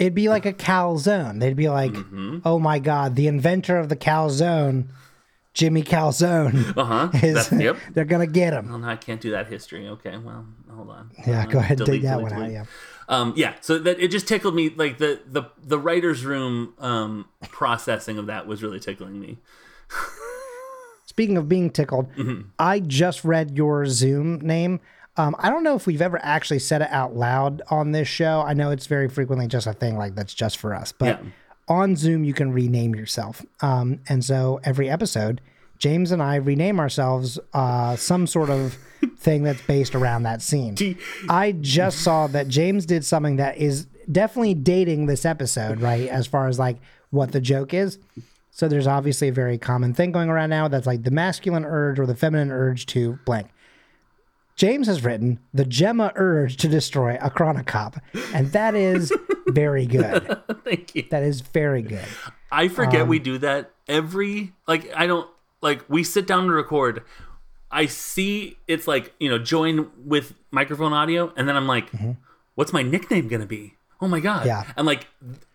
it'd 0.00 0.14
be 0.14 0.28
like 0.28 0.46
a 0.46 0.52
calzone 0.52 1.38
they'd 1.40 1.54
be 1.54 1.68
like 1.68 1.94
oh 2.44 2.58
my 2.58 2.78
god 2.78 3.14
the 3.16 3.26
inventor 3.28 3.76
of 3.76 3.90
the 3.90 3.96
calzone 3.96 4.86
jimmy 5.52 5.82
calzone 5.82 6.74
uh-huh. 6.76 7.10
is 7.22 7.52
yep. 7.52 7.76
they're 7.92 8.04
gonna 8.04 8.26
get 8.26 8.52
him. 8.52 8.80
No 8.80 8.88
i 8.88 8.96
can't 8.96 9.20
do 9.20 9.30
that 9.32 9.46
history. 9.46 9.86
Okay 9.88 10.16
well 10.16 10.46
hold 10.70 10.90
on. 10.90 11.10
Yeah 11.26 11.42
Uh, 11.42 11.46
go 11.46 11.58
ahead 11.58 11.78
and 11.78 11.86
delete, 11.86 12.02
take 12.02 12.10
that 12.10 12.16
delete, 12.16 12.32
one 12.32 12.42
out 12.42 12.50
yeah. 12.50 12.64
Um 13.08 13.34
yeah 13.36 13.54
so 13.60 13.78
that 13.78 14.00
it 14.00 14.08
just 14.08 14.26
tickled 14.26 14.54
me 14.54 14.70
like 14.70 14.98
the 14.98 15.20
the 15.26 15.44
the 15.62 15.78
writers 15.78 16.24
room 16.24 16.74
um 16.78 17.26
processing 17.42 18.16
of 18.18 18.26
that 18.26 18.46
was 18.46 18.62
really 18.62 18.80
tickling 18.80 19.20
me 19.20 19.38
Speaking 21.20 21.36
of 21.36 21.50
being 21.50 21.68
tickled, 21.68 22.10
Mm-hmm. 22.14 22.48
I 22.58 22.80
just 22.80 23.24
read 23.24 23.54
your 23.54 23.84
Zoom 23.84 24.40
name. 24.40 24.80
Um, 25.18 25.36
I 25.38 25.50
don't 25.50 25.62
know 25.62 25.74
if 25.74 25.86
we've 25.86 26.00
ever 26.00 26.18
actually 26.22 26.60
said 26.60 26.80
it 26.80 26.88
out 26.90 27.14
loud 27.14 27.60
on 27.70 27.92
this 27.92 28.08
show. 28.08 28.40
I 28.46 28.54
know 28.54 28.70
it's 28.70 28.86
very 28.86 29.06
frequently 29.06 29.46
just 29.46 29.66
a 29.66 29.74
thing 29.74 29.98
like 29.98 30.14
that's 30.14 30.32
just 30.32 30.56
for 30.56 30.74
us, 30.74 30.92
but 30.92 31.20
Yeah. 31.22 31.30
on 31.68 31.94
Zoom 31.94 32.24
you 32.24 32.32
can 32.32 32.52
rename 32.54 32.94
yourself. 32.94 33.44
Um, 33.60 34.00
and 34.08 34.24
so 34.24 34.60
every 34.64 34.88
episode, 34.88 35.42
James 35.76 36.10
and 36.10 36.22
I 36.22 36.36
rename 36.36 36.80
ourselves 36.80 37.38
uh, 37.52 37.96
some 37.96 38.26
sort 38.26 38.48
of 38.48 38.78
thing 39.18 39.42
that's 39.42 39.60
based 39.60 39.94
around 39.94 40.22
that 40.22 40.40
scene. 40.40 40.96
I 41.28 41.52
just 41.52 41.98
saw 41.98 42.28
that 42.28 42.48
James 42.48 42.86
did 42.86 43.04
something 43.04 43.36
that 43.36 43.58
is 43.58 43.88
definitely 44.10 44.54
dating 44.54 45.04
this 45.04 45.26
episode, 45.26 45.82
right? 45.82 46.08
As 46.08 46.26
far 46.26 46.48
as 46.48 46.58
like 46.58 46.78
what 47.10 47.32
the 47.32 47.40
joke 47.42 47.74
is. 47.74 47.98
So 48.60 48.68
there's 48.68 48.86
obviously 48.86 49.28
a 49.28 49.32
very 49.32 49.56
common 49.56 49.94
thing 49.94 50.12
going 50.12 50.28
around 50.28 50.50
now 50.50 50.68
that's 50.68 50.86
like 50.86 51.02
the 51.02 51.10
masculine 51.10 51.64
urge 51.64 51.98
or 51.98 52.04
the 52.04 52.14
feminine 52.14 52.52
urge 52.52 52.84
to 52.88 53.18
blank. 53.24 53.48
James 54.54 54.86
has 54.86 55.02
written 55.02 55.40
the 55.54 55.64
Gemma 55.64 56.12
urge 56.14 56.58
to 56.58 56.68
destroy 56.68 57.16
a 57.22 57.30
Chronicom, 57.30 57.98
and 58.34 58.52
that 58.52 58.74
is 58.74 59.14
very 59.46 59.86
good. 59.86 60.38
thank 60.64 60.94
you 60.94 61.06
That 61.08 61.22
is 61.22 61.40
very 61.40 61.80
good. 61.80 62.04
I 62.52 62.68
forget 62.68 63.00
Um, 63.00 63.08
we 63.08 63.18
do 63.18 63.38
that 63.38 63.70
every 63.88 64.52
like 64.68 64.94
I 64.94 65.06
don't 65.06 65.30
like 65.62 65.88
we 65.88 66.04
sit 66.04 66.26
down 66.26 66.44
to 66.44 66.52
record. 66.52 67.02
I 67.70 67.86
see 67.86 68.58
it's 68.68 68.86
like, 68.86 69.14
you 69.18 69.30
know, 69.30 69.38
join 69.38 69.90
with 70.04 70.34
microphone 70.50 70.92
audio 70.92 71.32
and 71.34 71.48
then 71.48 71.56
I'm 71.56 71.66
like, 71.66 71.88
what's 72.56 72.74
my 72.74 72.82
nickname 72.82 73.28
going 73.28 73.40
to 73.40 73.46
be? 73.46 73.76
Oh 74.02 74.08
my 74.08 74.20
god. 74.20 74.40
Mm-hmm. 74.40 74.48
Yeah. 74.48 74.72
And 74.76 74.86
like 74.86 75.06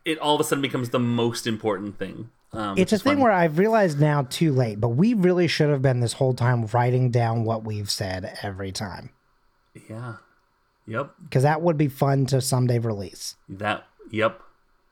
it 0.06 0.18
all 0.18 0.34
of 0.34 0.42
a 0.42 0.44
sudden 0.44 0.64
becomes 0.64 0.90
the 0.90 0.98
most 0.98 1.46
important 1.46 2.00
thing. 2.00 2.32
Um, 2.56 2.78
It's 2.78 2.94
a 2.94 3.00
thing 3.00 3.20
where 3.20 3.32
I've 3.32 3.58
realized 3.58 4.00
now 4.00 4.24
too 4.30 4.52
late, 4.52 4.80
but 4.80 4.90
we 4.90 5.14
really 5.14 5.48
should 5.48 5.70
have 5.70 5.82
been 5.82 6.00
this 6.00 6.14
whole 6.14 6.34
time 6.34 6.66
writing 6.68 7.12
down 7.12 7.44
what 7.44 7.64
we've 7.64 7.90
said 7.90 8.38
every 8.42 8.72
time 8.72 9.10
yeah. 9.90 10.16
Yep. 10.88 11.12
because 11.24 11.44
that 11.44 11.62
would 11.62 11.78
be 11.78 11.88
fun 11.88 12.26
to 12.28 12.42
someday 12.42 12.80
release. 12.80 13.36
That 13.50 13.86
yep. 14.12 14.40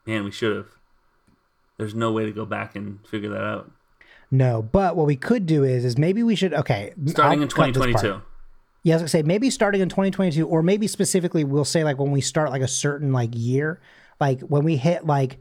Man, 0.06 0.24
we 0.24 0.32
should 0.32 0.56
have. 0.56 0.68
There's 1.78 1.96
no 1.96 2.12
way 2.12 2.26
to 2.26 2.32
go 2.32 2.46
back 2.46 2.76
and 2.76 3.06
figure 3.08 3.30
that 3.30 3.44
out. 3.44 3.72
No, 4.32 4.62
but 4.62 4.96
what 4.96 5.06
we 5.06 5.16
could 5.16 5.46
do 5.46 5.64
is 5.64 5.86
is 5.86 5.98
maybe 5.98 6.24
we 6.24 6.36
should 6.36 6.54
okay 6.54 6.94
Starting 7.06 7.40
I'll 7.40 7.44
in 7.44 7.50
cut 7.50 7.74
this 7.74 7.78
part. 7.78 7.94
2022. 8.02 8.22
Yeah, 8.84 8.94
I 8.94 8.96
was 8.96 9.02
gonna 9.04 9.10
say 9.10 9.24
maybe 9.24 9.50
starting 9.50 9.82
in 9.82 9.90
2022, 9.90 10.48
or 10.48 10.62
maybe 10.62 10.88
specifically 10.88 11.44
we'll 11.44 11.64
say 11.66 11.84
like 11.84 12.00
when 12.00 12.12
we 12.12 12.22
start 12.22 12.50
like 12.50 12.62
a 12.62 12.68
certain 12.68 13.14
like 13.14 13.30
year, 13.34 13.80
like 14.20 14.42
when 14.42 14.64
we 14.64 14.76
hit 14.76 15.06
like 15.06 15.38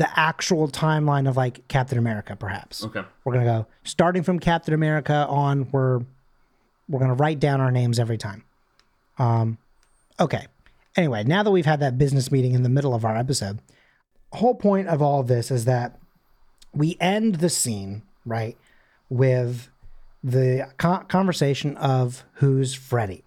the 0.00 0.08
actual 0.18 0.66
timeline 0.66 1.28
of 1.28 1.36
like 1.36 1.68
Captain 1.68 1.98
America, 1.98 2.34
perhaps. 2.34 2.82
Okay. 2.82 3.02
We're 3.22 3.34
gonna 3.34 3.44
go 3.44 3.66
starting 3.84 4.22
from 4.22 4.38
Captain 4.38 4.72
America 4.72 5.26
on. 5.28 5.70
We're 5.70 6.00
we're 6.88 7.00
gonna 7.00 7.12
write 7.12 7.38
down 7.38 7.60
our 7.60 7.70
names 7.70 7.98
every 7.98 8.16
time. 8.16 8.42
Um, 9.18 9.58
okay. 10.18 10.46
Anyway, 10.96 11.22
now 11.24 11.42
that 11.42 11.50
we've 11.50 11.66
had 11.66 11.80
that 11.80 11.98
business 11.98 12.32
meeting 12.32 12.54
in 12.54 12.62
the 12.62 12.70
middle 12.70 12.94
of 12.94 13.04
our 13.04 13.14
episode, 13.14 13.58
whole 14.32 14.54
point 14.54 14.88
of 14.88 15.02
all 15.02 15.20
of 15.20 15.26
this 15.26 15.50
is 15.50 15.66
that 15.66 16.00
we 16.72 16.96
end 16.98 17.34
the 17.36 17.50
scene 17.50 18.00
right 18.24 18.56
with 19.10 19.68
the 20.24 20.66
conversation 20.78 21.76
of 21.76 22.24
who's 22.34 22.72
Freddy. 22.72 23.22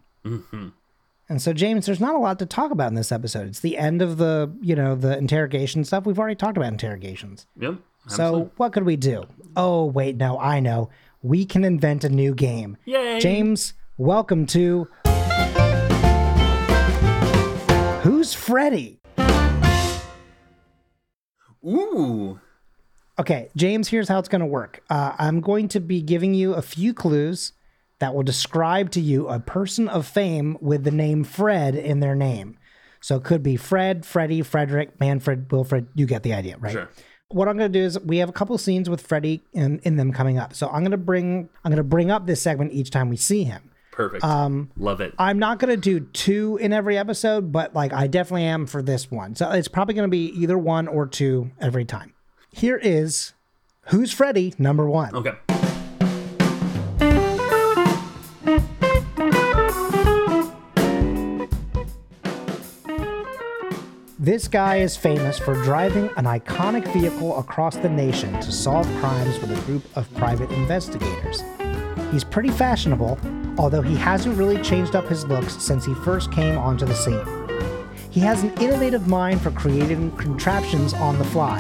And 1.30 1.42
so, 1.42 1.54
James, 1.54 1.86
there's 1.86 2.02
not 2.02 2.16
a 2.16 2.18
lot 2.18 2.38
to 2.40 2.46
talk 2.46 2.72
about 2.72 2.90
in 2.90 2.96
this 2.96 3.12
episode. 3.12 3.48
It's 3.48 3.62
the 3.62 3.78
end 3.78 4.02
of 4.02 4.18
the, 4.18 4.54
you 4.62 4.76
know, 4.76 4.94
the 4.94 5.18
interrogation 5.18 5.86
stuff. 5.86 6.06
We've 6.06 6.20
already 6.20 6.36
talked 6.36 6.58
about 6.58 6.74
interrogations. 6.74 7.48
Yep. 7.60 7.76
So, 8.08 8.52
what 8.58 8.74
could 8.74 8.84
we 8.84 8.98
do? 8.98 9.24
Oh, 9.56 9.86
wait, 9.86 10.18
no, 10.18 10.38
I 10.38 10.60
know. 10.60 10.90
We 11.22 11.46
can 11.46 11.64
invent 11.64 12.04
a 12.04 12.10
new 12.10 12.36
game. 12.36 12.76
Yay. 12.84 13.22
James, 13.22 13.74
welcome 13.98 14.46
to 14.48 14.90
Who's 18.02 18.34
Freddy? 18.34 19.00
Ooh. 21.66 22.42
Okay, 23.18 23.50
James, 23.56 23.88
here's 23.88 24.10
how 24.10 24.20
it's 24.20 24.28
going 24.28 24.42
to 24.42 24.46
work. 24.46 24.84
Uh, 24.90 25.14
I'm 25.18 25.40
going 25.40 25.70
to 25.70 25.80
be 25.80 26.02
giving 26.02 26.34
you 26.34 26.54
a 26.54 26.62
few 26.62 26.94
clues 26.94 27.54
that 28.04 28.14
will 28.14 28.24
describe 28.24 28.92
to 28.92 29.00
you 29.00 29.30
a 29.30 29.40
person 29.40 29.88
of 29.88 30.06
fame 30.06 30.58
with 30.60 30.84
the 30.84 30.92
name 30.92 31.24
Fred 31.24 31.74
in 31.74 32.02
their 32.02 32.16
name. 32.16 32.58
So 33.00 33.16
it 33.16 33.24
could 33.24 33.42
be 33.42 33.56
Fred, 33.56 34.06
Freddie, 34.06 34.42
Frederick, 34.42 35.00
Manfred, 35.00 35.50
Wilfred. 35.50 35.88
You 35.96 36.06
get 36.06 36.22
the 36.22 36.34
idea, 36.34 36.58
right? 36.58 36.74
Sure. 36.74 36.90
What 37.30 37.48
I'm 37.48 37.58
going 37.58 37.72
to 37.72 37.80
do 37.80 37.86
is 37.86 37.98
we 38.02 38.18
have 38.18 38.28
a 38.28 38.34
couple 38.34 38.58
scenes 38.58 38.90
with 38.90 39.00
Freddie 39.00 39.42
in, 39.54 39.80
in 39.84 39.96
them 39.96 40.12
coming 40.12 40.38
up. 40.38 40.54
So 40.54 40.68
I'm 40.68 40.82
going 40.82 40.92
to 40.92 40.98
bring 40.98 41.48
I'm 41.64 41.72
going 41.72 41.78
to 41.78 41.84
bring 41.84 42.12
up 42.12 42.28
this 42.28 42.42
segment 42.42 42.74
each 42.74 42.90
time 42.90 43.08
we 43.08 43.16
see 43.16 43.46
him. 43.46 43.72
Perfect. 43.94 44.22
Um, 44.22 44.70
Love 44.76 45.00
it. 45.00 45.14
I'm 45.18 45.40
not 45.40 45.60
going 45.60 45.74
to 45.74 45.80
do 45.80 46.02
two 46.02 46.58
in 46.58 46.74
every 46.74 46.98
episode, 46.98 47.54
but 47.54 47.74
like 47.74 47.94
I 47.94 48.08
definitely 48.08 48.44
am 48.44 48.66
for 48.66 48.82
this 48.82 49.10
one. 49.10 49.34
So 49.38 49.50
it's 49.52 49.70
probably 49.70 49.96
going 49.96 50.10
to 50.10 50.12
be 50.12 50.26
either 50.42 50.58
one 50.58 50.90
or 50.90 51.08
two 51.08 51.52
every 51.58 51.86
time. 51.86 52.14
Here 52.52 52.76
is 52.76 53.32
Who's 53.92 54.12
Freddy 54.12 54.54
number 54.58 54.90
one. 54.90 55.16
Okay. 55.16 55.63
This 64.24 64.48
guy 64.48 64.78
is 64.78 64.96
famous 64.96 65.38
for 65.38 65.54
driving 65.64 66.10
an 66.16 66.24
iconic 66.24 66.88
vehicle 66.94 67.38
across 67.38 67.76
the 67.76 67.90
nation 67.90 68.32
to 68.40 68.54
solve 68.54 68.88
crimes 69.02 69.38
with 69.40 69.52
a 69.52 69.62
group 69.66 69.84
of 69.98 70.10
private 70.14 70.50
investigators. 70.52 71.44
He's 72.10 72.24
pretty 72.24 72.48
fashionable, 72.48 73.20
although 73.58 73.82
he 73.82 73.98
hasn't 73.98 74.38
really 74.38 74.62
changed 74.62 74.96
up 74.96 75.10
his 75.10 75.26
looks 75.26 75.62
since 75.62 75.84
he 75.84 75.94
first 75.94 76.32
came 76.32 76.58
onto 76.58 76.86
the 76.86 76.94
scene. 76.94 77.26
He 78.12 78.22
has 78.22 78.44
an 78.44 78.54
innovative 78.62 79.10
mind 79.10 79.42
for 79.42 79.52
creating 79.52 80.16
contraptions 80.16 80.94
on 80.94 81.20
the 81.20 81.26
fly. 81.26 81.60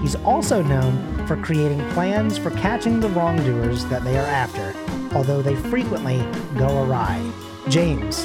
He's 0.00 0.14
also 0.14 0.62
known 0.62 1.26
for 1.26 1.36
creating 1.36 1.80
plans 1.94 2.38
for 2.38 2.50
catching 2.50 3.00
the 3.00 3.08
wrongdoers 3.08 3.84
that 3.86 4.04
they 4.04 4.16
are 4.16 4.26
after, 4.26 4.72
although 5.16 5.42
they 5.42 5.56
frequently 5.56 6.18
go 6.56 6.84
awry. 6.84 7.20
James, 7.68 8.24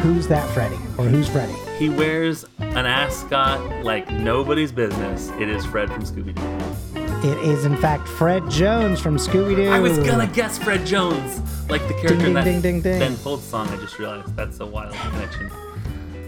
who's 0.00 0.26
that 0.26 0.50
Freddy? 0.50 0.80
Or 0.98 1.04
who's 1.04 1.28
Freddy? 1.28 1.54
He 1.82 1.88
wears 1.88 2.44
an 2.60 2.86
ascot 2.86 3.84
like 3.84 4.08
nobody's 4.08 4.70
business. 4.70 5.30
It 5.40 5.48
is 5.48 5.66
Fred 5.66 5.90
from 5.90 6.04
Scooby 6.04 6.32
Doo. 6.32 7.28
It 7.28 7.38
is, 7.38 7.64
in 7.64 7.76
fact, 7.76 8.06
Fred 8.06 8.48
Jones 8.48 9.00
from 9.00 9.16
Scooby 9.16 9.56
Doo. 9.56 9.68
I 9.68 9.80
was 9.80 9.98
gonna 9.98 10.28
guess 10.28 10.58
Fred 10.58 10.86
Jones, 10.86 11.40
like 11.68 11.82
the 11.88 11.94
character 11.94 12.18
Ding, 12.18 12.26
in 12.26 12.34
that 12.34 12.44
ding, 12.44 12.60
ding, 12.60 12.82
ding. 12.82 13.00
Ben 13.00 13.16
Folds 13.16 13.42
song. 13.42 13.66
I 13.68 13.76
just 13.78 13.98
realized 13.98 14.36
that's 14.36 14.60
a 14.60 14.64
wild 14.64 14.94
connection. 14.94 15.50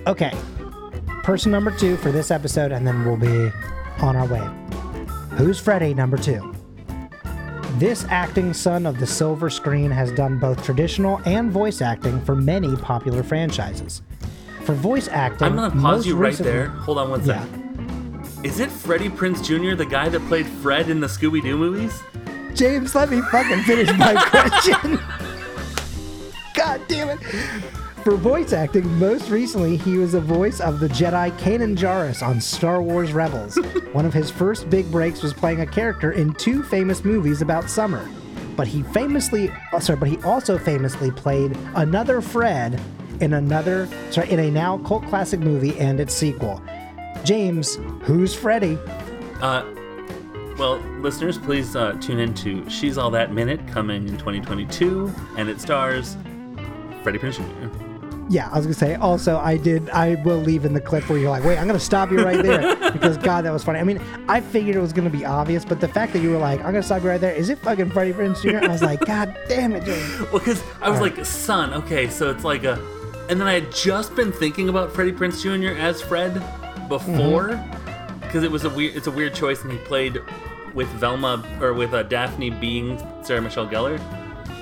Okay. 0.08 0.32
Person 1.22 1.52
number 1.52 1.70
two 1.70 1.98
for 1.98 2.10
this 2.10 2.32
episode, 2.32 2.72
and 2.72 2.84
then 2.84 3.04
we'll 3.04 3.16
be 3.16 3.52
on 4.00 4.16
our 4.16 4.26
way. 4.26 4.44
Who's 5.36 5.60
Freddy 5.60 5.94
number 5.94 6.16
two? 6.16 6.52
This 7.78 8.04
acting 8.08 8.54
son 8.54 8.86
of 8.86 8.98
the 8.98 9.06
silver 9.06 9.50
screen 9.50 9.92
has 9.92 10.10
done 10.10 10.40
both 10.40 10.64
traditional 10.64 11.20
and 11.26 11.52
voice 11.52 11.80
acting 11.80 12.20
for 12.24 12.34
many 12.34 12.74
popular 12.74 13.22
franchises. 13.22 14.02
For 14.64 14.74
voice 14.74 15.08
acting, 15.08 15.46
I'm 15.46 15.56
gonna 15.56 15.70
pause 15.80 16.06
you 16.06 16.16
right 16.16 16.28
recently- 16.28 16.52
there. 16.52 16.66
Hold 16.68 16.98
on 16.98 17.10
one 17.10 17.24
Yeah. 17.24 17.44
Is 18.42 18.60
it 18.60 18.70
Freddie 18.70 19.08
Prinze 19.08 19.42
Jr., 19.42 19.74
the 19.74 19.86
guy 19.86 20.08
that 20.08 20.20
played 20.28 20.46
Fred 20.46 20.88
in 20.90 21.00
the 21.00 21.06
Scooby 21.06 21.42
Doo 21.42 21.56
movies? 21.56 22.02
James, 22.54 22.94
let 22.94 23.10
me 23.10 23.20
fucking 23.30 23.62
finish 23.62 23.90
my 23.98 24.14
question. 24.30 25.00
God 26.54 26.80
damn 26.88 27.08
it. 27.10 27.18
For 28.04 28.16
voice 28.16 28.52
acting, 28.52 28.86
most 28.98 29.30
recently 29.30 29.76
he 29.78 29.96
was 29.96 30.12
the 30.12 30.20
voice 30.20 30.60
of 30.60 30.78
the 30.78 30.88
Jedi 30.88 31.30
Kanan 31.38 31.74
Jarrus 31.76 32.22
on 32.26 32.38
Star 32.40 32.82
Wars 32.82 33.12
Rebels. 33.14 33.56
One 33.92 34.04
of 34.04 34.12
his 34.12 34.30
first 34.30 34.68
big 34.68 34.90
breaks 34.92 35.22
was 35.22 35.32
playing 35.32 35.60
a 35.62 35.66
character 35.66 36.12
in 36.12 36.34
two 36.34 36.62
famous 36.62 37.02
movies 37.04 37.40
about 37.40 37.68
summer. 37.70 38.06
But 38.56 38.68
he 38.68 38.82
famously, 38.82 39.50
oh, 39.72 39.78
sorry, 39.78 39.98
but 39.98 40.08
he 40.08 40.18
also 40.22 40.58
famously 40.58 41.10
played 41.10 41.56
another 41.74 42.20
Fred 42.20 42.78
in 43.20 43.34
another, 43.34 43.88
sorry, 44.10 44.30
in 44.30 44.38
a 44.38 44.50
now 44.50 44.78
cult 44.78 45.04
classic 45.06 45.40
movie 45.40 45.78
and 45.78 46.00
its 46.00 46.14
sequel. 46.14 46.62
James, 47.24 47.76
who's 48.02 48.34
Freddy? 48.34 48.78
Uh, 49.40 49.64
well, 50.58 50.76
listeners, 51.00 51.38
please 51.38 51.74
uh, 51.74 51.92
tune 52.00 52.18
in 52.18 52.34
to 52.34 52.68
She's 52.70 52.96
All 52.98 53.10
That 53.10 53.32
Minute 53.32 53.66
coming 53.68 54.06
in 54.08 54.16
2022, 54.18 55.12
and 55.36 55.48
it 55.48 55.60
stars 55.60 56.16
Freddie 57.02 57.18
Prinze 57.18 57.36
Jr. 57.36 57.84
Yeah, 58.30 58.48
I 58.50 58.56
was 58.56 58.64
gonna 58.64 58.74
say. 58.74 58.94
Also, 58.94 59.36
I 59.36 59.58
did. 59.58 59.90
I 59.90 60.14
will 60.24 60.38
leave 60.38 60.64
in 60.64 60.72
the 60.72 60.80
clip 60.80 61.08
where 61.10 61.18
you're 61.18 61.28
like, 61.28 61.44
"Wait, 61.44 61.58
I'm 61.58 61.66
gonna 61.66 61.78
stop 61.78 62.10
you 62.10 62.24
right 62.24 62.42
there," 62.42 62.74
because 62.92 63.18
God, 63.18 63.44
that 63.44 63.52
was 63.52 63.62
funny. 63.62 63.78
I 63.78 63.84
mean, 63.84 64.00
I 64.28 64.40
figured 64.40 64.76
it 64.76 64.80
was 64.80 64.94
gonna 64.94 65.10
be 65.10 65.26
obvious, 65.26 65.62
but 65.64 65.80
the 65.80 65.88
fact 65.88 66.14
that 66.14 66.20
you 66.20 66.30
were 66.30 66.38
like, 66.38 66.60
"I'm 66.60 66.66
gonna 66.66 66.82
stop 66.82 67.02
you 67.02 67.10
right 67.10 67.20
there," 67.20 67.34
is 67.34 67.50
it 67.50 67.58
fucking 67.58 67.90
Freddie 67.90 68.14
Prinze 68.14 68.40
Jr.? 68.40 68.64
I 68.64 68.68
was 68.68 68.82
like, 68.82 69.00
"God 69.00 69.36
damn 69.48 69.72
it, 69.74 69.84
James." 69.84 70.20
Well, 70.32 70.38
because 70.38 70.62
I 70.80 70.88
was 70.88 71.00
like, 71.00 71.22
son, 71.26 71.74
okay, 71.74 72.08
so 72.08 72.30
it's 72.30 72.44
like 72.44 72.64
a. 72.64 72.76
And 73.28 73.40
then 73.40 73.46
I 73.48 73.54
had 73.54 73.72
just 73.72 74.14
been 74.14 74.32
thinking 74.32 74.68
about 74.68 74.92
Freddie 74.92 75.12
Prinze 75.12 75.42
Jr. 75.42 75.78
as 75.80 76.00
Fred 76.02 76.34
before, 76.88 77.62
because 78.20 78.42
it 78.44 78.50
was 78.50 78.64
a 78.64 78.70
weird. 78.70 78.94
It's 78.96 79.06
a 79.06 79.10
weird 79.10 79.34
choice, 79.34 79.62
and 79.62 79.72
he 79.72 79.78
played 79.78 80.18
with 80.74 80.88
Velma 80.88 81.42
or 81.60 81.72
with 81.72 81.94
uh, 81.94 82.02
Daphne 82.02 82.50
being 82.50 83.00
Sarah 83.22 83.40
Michelle 83.40 83.66
Gellar. 83.68 83.98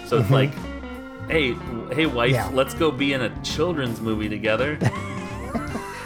So 0.06 0.18
it's 0.18 0.30
like, 0.30 0.52
hey, 1.28 1.54
hey, 1.94 2.06
wife, 2.06 2.32
Yeah. 2.32 2.50
let's 2.52 2.74
go 2.74 2.90
be 2.90 3.14
in 3.14 3.22
a 3.22 3.42
children's 3.42 4.00
movie 4.00 4.28
together. 4.28 4.78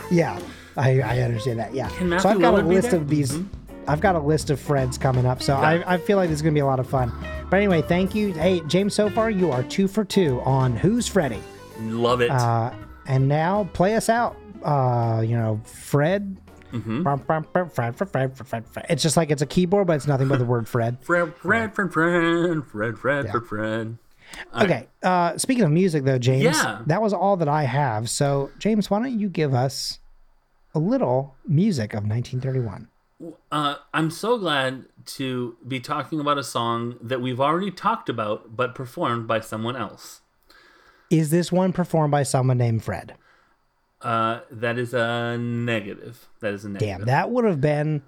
Yeah, 0.09 0.39
I, 0.77 1.01
I 1.01 1.19
understand 1.23 1.59
that. 1.59 1.75
Yeah. 1.75 1.89
Can 1.89 2.17
so 2.21 2.29
I've 2.29 2.41
got 2.41 2.55
a 2.55 2.63
list 2.63 2.93
of 2.93 3.09
these. 3.09 3.33
Mhm. 3.33 3.47
I've 3.89 4.01
got 4.01 4.15
a 4.15 4.21
list 4.21 4.51
of 4.51 4.61
friends 4.61 4.97
coming 4.99 5.27
up, 5.27 5.43
so 5.43 5.55
Okay. 5.57 5.65
I, 5.85 5.95
I 5.95 5.99
feel 5.99 6.17
like 6.17 6.29
this 6.29 6.37
is 6.39 6.43
gonna 6.43 6.53
be 6.55 6.61
a 6.61 6.65
lot 6.67 6.79
of 6.79 6.89
fun. 6.89 7.13
But 7.51 7.57
anyway, 7.57 7.83
thank 7.83 8.15
you. 8.15 8.33
Hey, 8.33 8.61
James. 8.69 8.95
So 8.95 9.11
far, 9.11 9.31
you 9.31 9.51
are 9.51 9.65
two 9.65 9.89
for 9.89 10.05
two 10.05 10.41
on 10.43 10.77
Who's 10.77 11.09
Freddy. 11.09 11.41
Love 11.81 12.21
it. 12.21 12.31
Uh, 12.31 12.73
and 13.07 13.29
now 13.29 13.69
play 13.73 13.95
us 13.95 14.09
out. 14.09 14.37
Uh, 14.63 15.23
you 15.25 15.37
know, 15.37 15.61
Fred. 15.65 16.37
Mm-hmm. 16.73 17.03
Fred, 17.05 17.25
Fred, 17.27 17.47
Fred, 17.73 17.73
Fred, 17.97 18.11
Fred, 18.11 18.37
Fred, 18.49 18.67
Fred. 18.67 18.87
It's 18.91 19.03
just 19.03 19.17
like 19.17 19.31
it's 19.31 19.43
a 19.43 19.47
keyboard, 19.47 19.87
but 19.87 19.95
it's 19.95 20.07
nothing 20.07 20.29
but 20.29 20.39
the 20.39 20.45
word 20.45 20.69
Fred. 20.69 20.99
Fred, 21.03 21.35
Fred, 21.37 21.75
Fred, 21.75 21.93
Fred, 21.93 22.65
Fred, 22.65 22.99
Fred, 22.99 23.31
Fred, 23.31 23.45
Fred. 23.47 23.99
Okay. 24.61 24.89
Uh, 25.03 25.39
speaking 25.39 25.65
of 25.65 25.71
music, 25.71 26.05
though, 26.05 26.19
James, 26.19 26.43
Yeah. 26.43 26.83
that 26.87 27.01
was 27.01 27.13
all 27.13 27.37
that 27.37 27.49
I 27.49 27.63
have. 27.65 28.11
So, 28.11 28.51
James, 28.59 28.91
why 28.91 28.99
don't 28.99 29.19
you 29.19 29.29
give 29.29 29.55
us 29.55 30.01
a 30.75 30.79
little 30.79 31.37
music 31.47 31.95
of 31.95 32.05
1931? 32.05 32.89
Uh, 33.51 33.77
I'm 33.95 34.11
so 34.11 34.37
glad 34.37 34.87
to 35.07 35.57
be 35.67 35.81
talking 35.81 36.21
about 36.21 36.37
a 36.37 36.43
song 36.45 36.97
that 37.01 37.21
we've 37.23 37.41
already 37.41 37.71
talked 37.71 38.09
about, 38.09 38.57
but 38.57 38.75
performed 38.75 39.27
by 39.27 39.41
someone 39.41 39.77
else. 39.77 40.21
Is 41.11 41.31
this 41.31 41.53
one 41.53 41.73
performed 41.73 42.11
by 42.11 42.23
someone 42.23 42.59
named 42.59 42.83
Fred? 42.85 43.15
Uh, 44.03 44.41
that 44.51 44.79
is 44.79 44.93
a 44.95 45.39
negative. 45.39 46.29
That 46.41 46.55
is 46.55 46.65
a 46.65 46.69
negative. 46.69 46.99
Damn, 46.99 47.07
that 47.07 47.31
would 47.31 47.45
have 47.45 47.61
been 47.61 48.03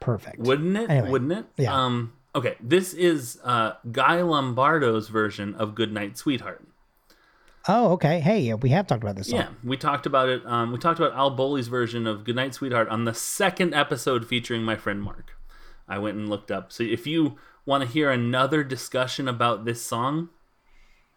perfect. 0.00 0.38
Wouldn't 0.38 0.76
it? 0.76 0.90
Anyway, 0.90 1.10
Wouldn't 1.10 1.32
it? 1.32 1.46
yeah. 1.56 1.74
Um. 1.74 2.12
Okay. 2.34 2.56
This 2.60 2.92
is 2.94 3.38
uh, 3.44 3.72
Guy 3.90 4.22
Lombardo's 4.22 5.08
version 5.08 5.54
of 5.54 5.74
"Goodnight, 5.74 6.16
Sweetheart." 6.18 6.66
oh, 7.66 7.92
okay. 7.92 8.20
Hey, 8.20 8.52
we 8.54 8.68
have 8.70 8.86
talked 8.86 9.02
about 9.02 9.16
this 9.16 9.28
song. 9.30 9.40
Yeah, 9.40 9.48
we 9.64 9.76
talked 9.76 10.04
about 10.06 10.28
it. 10.28 10.44
Um, 10.44 10.70
we 10.72 10.78
talked 10.78 11.00
about 11.00 11.14
Al 11.14 11.30
Bowlly's 11.30 11.68
version 11.68 12.06
of 12.06 12.24
"Goodnight, 12.24 12.54
Sweetheart" 12.54 12.88
on 12.88 13.04
the 13.04 13.14
second 13.14 13.74
episode 13.74 14.26
featuring 14.26 14.62
my 14.62 14.76
friend 14.76 15.02
Mark. 15.02 15.36
I 15.88 15.98
went 15.98 16.16
and 16.16 16.28
looked 16.28 16.50
up. 16.50 16.72
So 16.72 16.82
if 16.84 17.06
you 17.06 17.36
want 17.66 17.82
to 17.82 17.88
hear 17.88 18.10
another 18.10 18.62
discussion 18.64 19.28
about 19.28 19.64
this 19.64 19.82
song, 19.82 20.28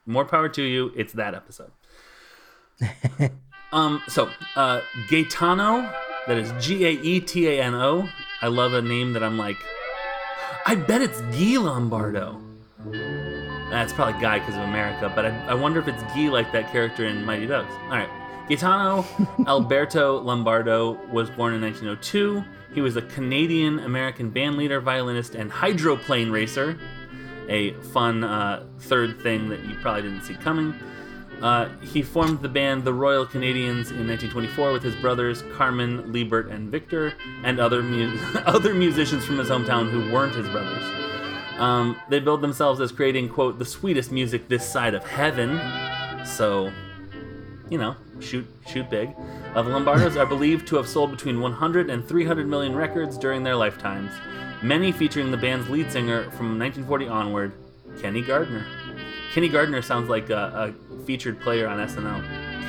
more 0.08 0.26
power 0.26 0.50
to 0.50 0.64
you. 0.64 0.92
It's 0.96 1.14
that 1.14 1.36
episode. 1.36 1.72
um. 3.72 4.02
So, 4.08 4.30
uh, 4.56 4.82
Gaetano. 5.10 5.92
That 6.28 6.38
is 6.38 6.52
G 6.60 6.86
A 6.86 6.92
E 6.92 7.20
T 7.22 7.48
A 7.48 7.64
N 7.64 7.74
O. 7.74 8.10
I 8.42 8.48
love 8.48 8.74
a 8.74 8.82
name 8.82 9.14
that 9.14 9.24
I'm 9.24 9.38
like. 9.38 9.58
I 10.66 10.76
bet 10.76 11.02
it's 11.02 11.22
Guy 11.22 11.58
Lombardo. 11.58 12.42
That's 13.70 13.94
probably 13.94 14.20
Guy 14.22 14.40
because 14.40 14.56
of 14.56 14.64
America, 14.64 15.12
but 15.16 15.26
I, 15.26 15.48
I 15.48 15.54
wonder 15.54 15.80
if 15.80 15.88
it's 15.88 16.04
Guy 16.14 16.30
like 16.30 16.52
that 16.52 16.72
character 16.72 17.06
in 17.06 17.24
Mighty 17.24 17.48
Ducks. 17.48 17.74
All 17.84 17.90
right. 17.92 18.10
Gaetano 18.48 19.06
Alberto 19.48 20.22
Lombardo 20.22 20.94
was 21.12 21.30
born 21.30 21.54
in 21.54 21.62
1902. 21.62 22.44
He 22.74 22.82
was 22.82 22.96
a 22.96 23.02
Canadian 23.02 23.80
American 23.80 24.32
bandleader, 24.32 24.82
violinist, 24.82 25.36
and 25.36 25.52
hydroplane 25.52 26.30
racer. 26.30 26.78
A 27.50 27.74
fun 27.94 28.24
uh, 28.24 28.66
third 28.80 29.22
thing 29.22 29.50
that 29.50 29.64
you 29.66 29.76
probably 29.82 30.04
didn't 30.04 30.24
see 30.24 30.36
coming. 30.36 30.74
Uh, 31.42 31.70
he 31.82 32.02
formed 32.02 32.42
the 32.42 32.50
band 32.50 32.84
the 32.84 32.94
Royal 32.94 33.26
Canadians 33.26 33.92
in 33.92 34.08
1924 34.08 34.72
with 34.72 34.84
his 34.84 34.96
brothers 34.96 35.44
Carmen, 35.54 36.12
Lebert, 36.12 36.52
and 36.52 36.70
Victor, 36.72 37.14
and 37.44 37.60
other 37.60 37.84
mu- 37.84 38.18
other 38.46 38.74
musicians 38.74 39.24
from 39.24 39.38
his 39.38 39.50
hometown 39.50 39.90
who 39.90 40.12
weren't 40.12 40.34
his 40.34 40.48
brothers. 40.50 40.84
Um, 41.60 42.00
they 42.10 42.20
billed 42.20 42.42
themselves 42.42 42.80
as 42.80 42.92
creating, 42.92 43.30
quote, 43.30 43.60
the 43.60 43.66
sweetest 43.66 44.12
music 44.12 44.48
this 44.48 44.68
side 44.68 44.94
of 44.94 45.04
heaven. 45.06 45.60
So, 46.26 46.72
you 47.70 47.78
know, 47.78 47.96
shoot 48.20 48.48
shoot 48.68 48.90
big. 48.90 49.10
Uh, 49.56 49.62
the 49.62 49.70
Lombardos 49.70 50.20
are 50.20 50.26
believed 50.26 50.68
to 50.68 50.76
have 50.76 50.88
sold 50.88 51.12
between 51.12 51.40
100 51.40 51.90
and 51.90 52.08
300 52.08 52.48
million 52.48 52.76
records 52.76 53.18
during 53.18 53.44
their 53.44 53.56
lifetimes, 53.56 54.12
many 54.62 54.92
featuring 54.92 55.32
the 55.32 55.38
band's 55.38 55.70
lead 55.70 55.92
singer 55.92 56.24
from 56.32 56.58
1940 56.60 57.08
onward, 57.08 57.54
Kenny 58.02 58.22
Gardner. 58.22 58.66
Kenny 59.34 59.50
Gardner 59.50 59.82
sounds 59.82 60.10
like 60.10 60.30
a, 60.30 60.74
a 61.00 61.04
featured 61.06 61.40
player 61.40 61.68
on 61.68 61.78
SNL. 61.80 62.24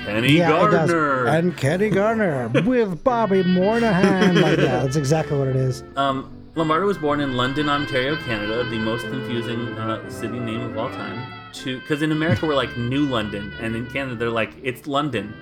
Kenny 0.05 0.39
Yeah. 0.39 0.49
Gardner. 0.51 1.27
And 1.27 1.57
Kenny 1.57 1.91
Gardner 1.91 2.49
with 2.65 3.03
Bobby 3.05 3.43
Moynihan. 3.43 4.35
Like 4.41 4.57
that. 4.57 4.83
That's 4.83 4.97
exactly 4.97 5.39
what 5.39 5.49
it 5.49 5.57
is. 5.57 5.83
Um, 5.97 6.33
Lombardo 6.55 6.87
was 6.87 6.99
born 6.99 7.21
in 7.21 7.37
London, 7.37 7.69
Ontario, 7.69 8.17
Canada, 8.17 8.65
the 8.65 8.79
most 8.79 9.03
confusing 9.07 9.79
uh, 9.79 10.09
city 10.11 10.39
name 10.39 10.61
of 10.63 10.77
all 10.79 10.91
time. 10.91 11.33
To 11.55 11.79
because 11.81 12.03
in 12.03 12.13
America 12.13 12.47
we're 12.47 12.55
like 12.55 12.77
New 12.77 13.05
London, 13.07 13.53
and 13.61 13.75
in 13.75 13.87
Canada 13.87 14.15
they're 14.17 14.31
like 14.31 14.53
it's 14.63 14.87
London. 14.87 15.33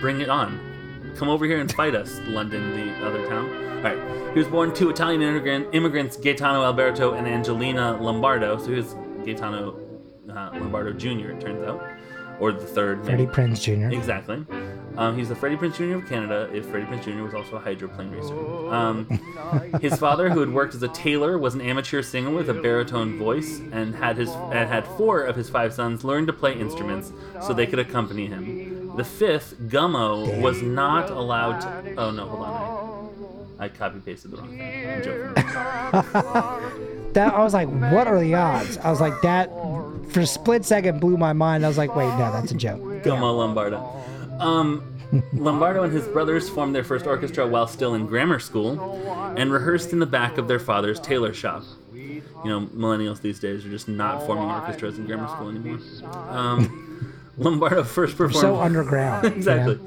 Bring 0.00 0.20
it 0.20 0.28
on, 0.28 0.58
come 1.10 1.28
over 1.28 1.44
here 1.46 1.60
and 1.60 1.72
fight 1.72 1.94
us, 1.94 2.18
London, 2.26 2.70
the 2.72 3.06
other 3.06 3.26
town. 3.28 3.50
All 3.76 3.82
right, 3.82 4.32
he 4.32 4.38
was 4.38 4.48
born 4.48 4.74
to 4.74 4.90
Italian 4.90 5.22
immigrant, 5.22 5.68
immigrants 5.74 6.16
Gaetano 6.16 6.62
Alberto 6.62 7.14
and 7.14 7.26
Angelina 7.26 8.00
Lombardo. 8.00 8.58
So 8.58 8.66
he 8.66 8.74
was 8.74 8.94
Gaetano 9.24 9.78
uh, 10.28 10.50
Lombardo 10.54 10.92
Jr. 10.92 11.30
It 11.30 11.40
turns 11.40 11.66
out, 11.66 11.82
or 12.38 12.52
the 12.52 12.60
third. 12.66 13.04
maybe. 13.04 13.26
Freddie 13.26 13.52
Prinze 13.52 13.60
Jr. 13.62 13.94
Exactly. 13.94 14.44
Um, 14.96 15.16
he's 15.16 15.28
the 15.28 15.34
Freddie 15.36 15.56
Prinze 15.56 15.76
Jr. 15.76 15.94
of 15.94 16.08
Canada, 16.08 16.50
if 16.52 16.66
Freddie 16.66 16.84
Prinze 16.86 17.04
Jr. 17.04 17.22
was 17.22 17.32
also 17.32 17.56
a 17.56 17.60
hydroplane 17.60 18.10
racer. 18.10 18.34
Um, 18.70 19.06
his 19.80 19.96
father, 19.96 20.28
who 20.28 20.40
had 20.40 20.52
worked 20.52 20.74
as 20.74 20.82
a 20.82 20.88
tailor, 20.88 21.38
was 21.38 21.54
an 21.54 21.60
amateur 21.60 22.02
singer 22.02 22.30
with 22.30 22.50
a 22.50 22.54
baritone 22.54 23.18
voice, 23.18 23.60
and 23.72 23.94
had 23.94 24.16
his 24.16 24.28
and 24.28 24.68
had 24.68 24.86
four 24.98 25.22
of 25.22 25.36
his 25.36 25.48
five 25.48 25.72
sons 25.72 26.04
learn 26.04 26.26
to 26.26 26.32
play 26.32 26.58
instruments 26.58 27.12
so 27.40 27.54
they 27.54 27.66
could 27.66 27.78
accompany 27.78 28.26
him. 28.26 28.69
The 28.96 29.04
fifth, 29.04 29.58
Gummo, 29.60 30.40
was 30.40 30.62
not 30.62 31.10
allowed. 31.10 31.60
To, 31.60 31.94
oh 31.96 32.10
no, 32.10 32.26
hold 32.26 32.42
on. 32.42 33.54
I, 33.58 33.64
I 33.64 33.68
copy 33.68 34.00
pasted 34.00 34.32
the 34.32 34.38
wrong 34.38 34.56
thing. 34.56 34.88
I'm 34.88 35.02
joking. 35.02 36.86
That 37.12 37.34
I 37.34 37.42
was 37.42 37.54
like, 37.54 37.68
what 37.68 38.06
are 38.06 38.20
the 38.20 38.34
odds? 38.36 38.78
I 38.78 38.88
was 38.90 39.00
like, 39.00 39.20
that 39.22 39.50
for 40.10 40.20
a 40.20 40.26
split 40.26 40.64
second 40.64 41.00
blew 41.00 41.16
my 41.16 41.32
mind. 41.32 41.64
I 41.64 41.68
was 41.68 41.76
like, 41.76 41.96
wait, 41.96 42.06
no, 42.06 42.30
that's 42.32 42.52
a 42.52 42.54
joke. 42.54 42.80
Gummo 43.02 43.36
Lombardo. 43.36 43.78
Um, 44.38 44.96
Lombardo 45.32 45.82
and 45.82 45.92
his 45.92 46.06
brothers 46.06 46.48
formed 46.48 46.74
their 46.74 46.84
first 46.84 47.06
orchestra 47.06 47.46
while 47.46 47.66
still 47.66 47.94
in 47.94 48.06
grammar 48.06 48.38
school 48.38 48.80
and 49.36 49.52
rehearsed 49.52 49.92
in 49.92 49.98
the 49.98 50.06
back 50.06 50.38
of 50.38 50.46
their 50.46 50.60
father's 50.60 51.00
tailor 51.00 51.34
shop. 51.34 51.64
You 51.92 52.22
know, 52.44 52.60
millennials 52.66 53.20
these 53.20 53.40
days 53.40 53.66
are 53.66 53.70
just 53.70 53.88
not 53.88 54.24
forming 54.24 54.44
orchestras 54.44 54.98
in 54.98 55.06
grammar 55.06 55.28
school 55.28 55.48
anymore. 55.48 55.80
Um, 56.28 56.89
Lombardo 57.38 57.84
first 57.84 58.16
performed. 58.16 58.40
So 58.40 58.60
underground. 58.60 59.24
you 59.24 59.30
know? 59.30 59.36
exactly. 59.36 59.78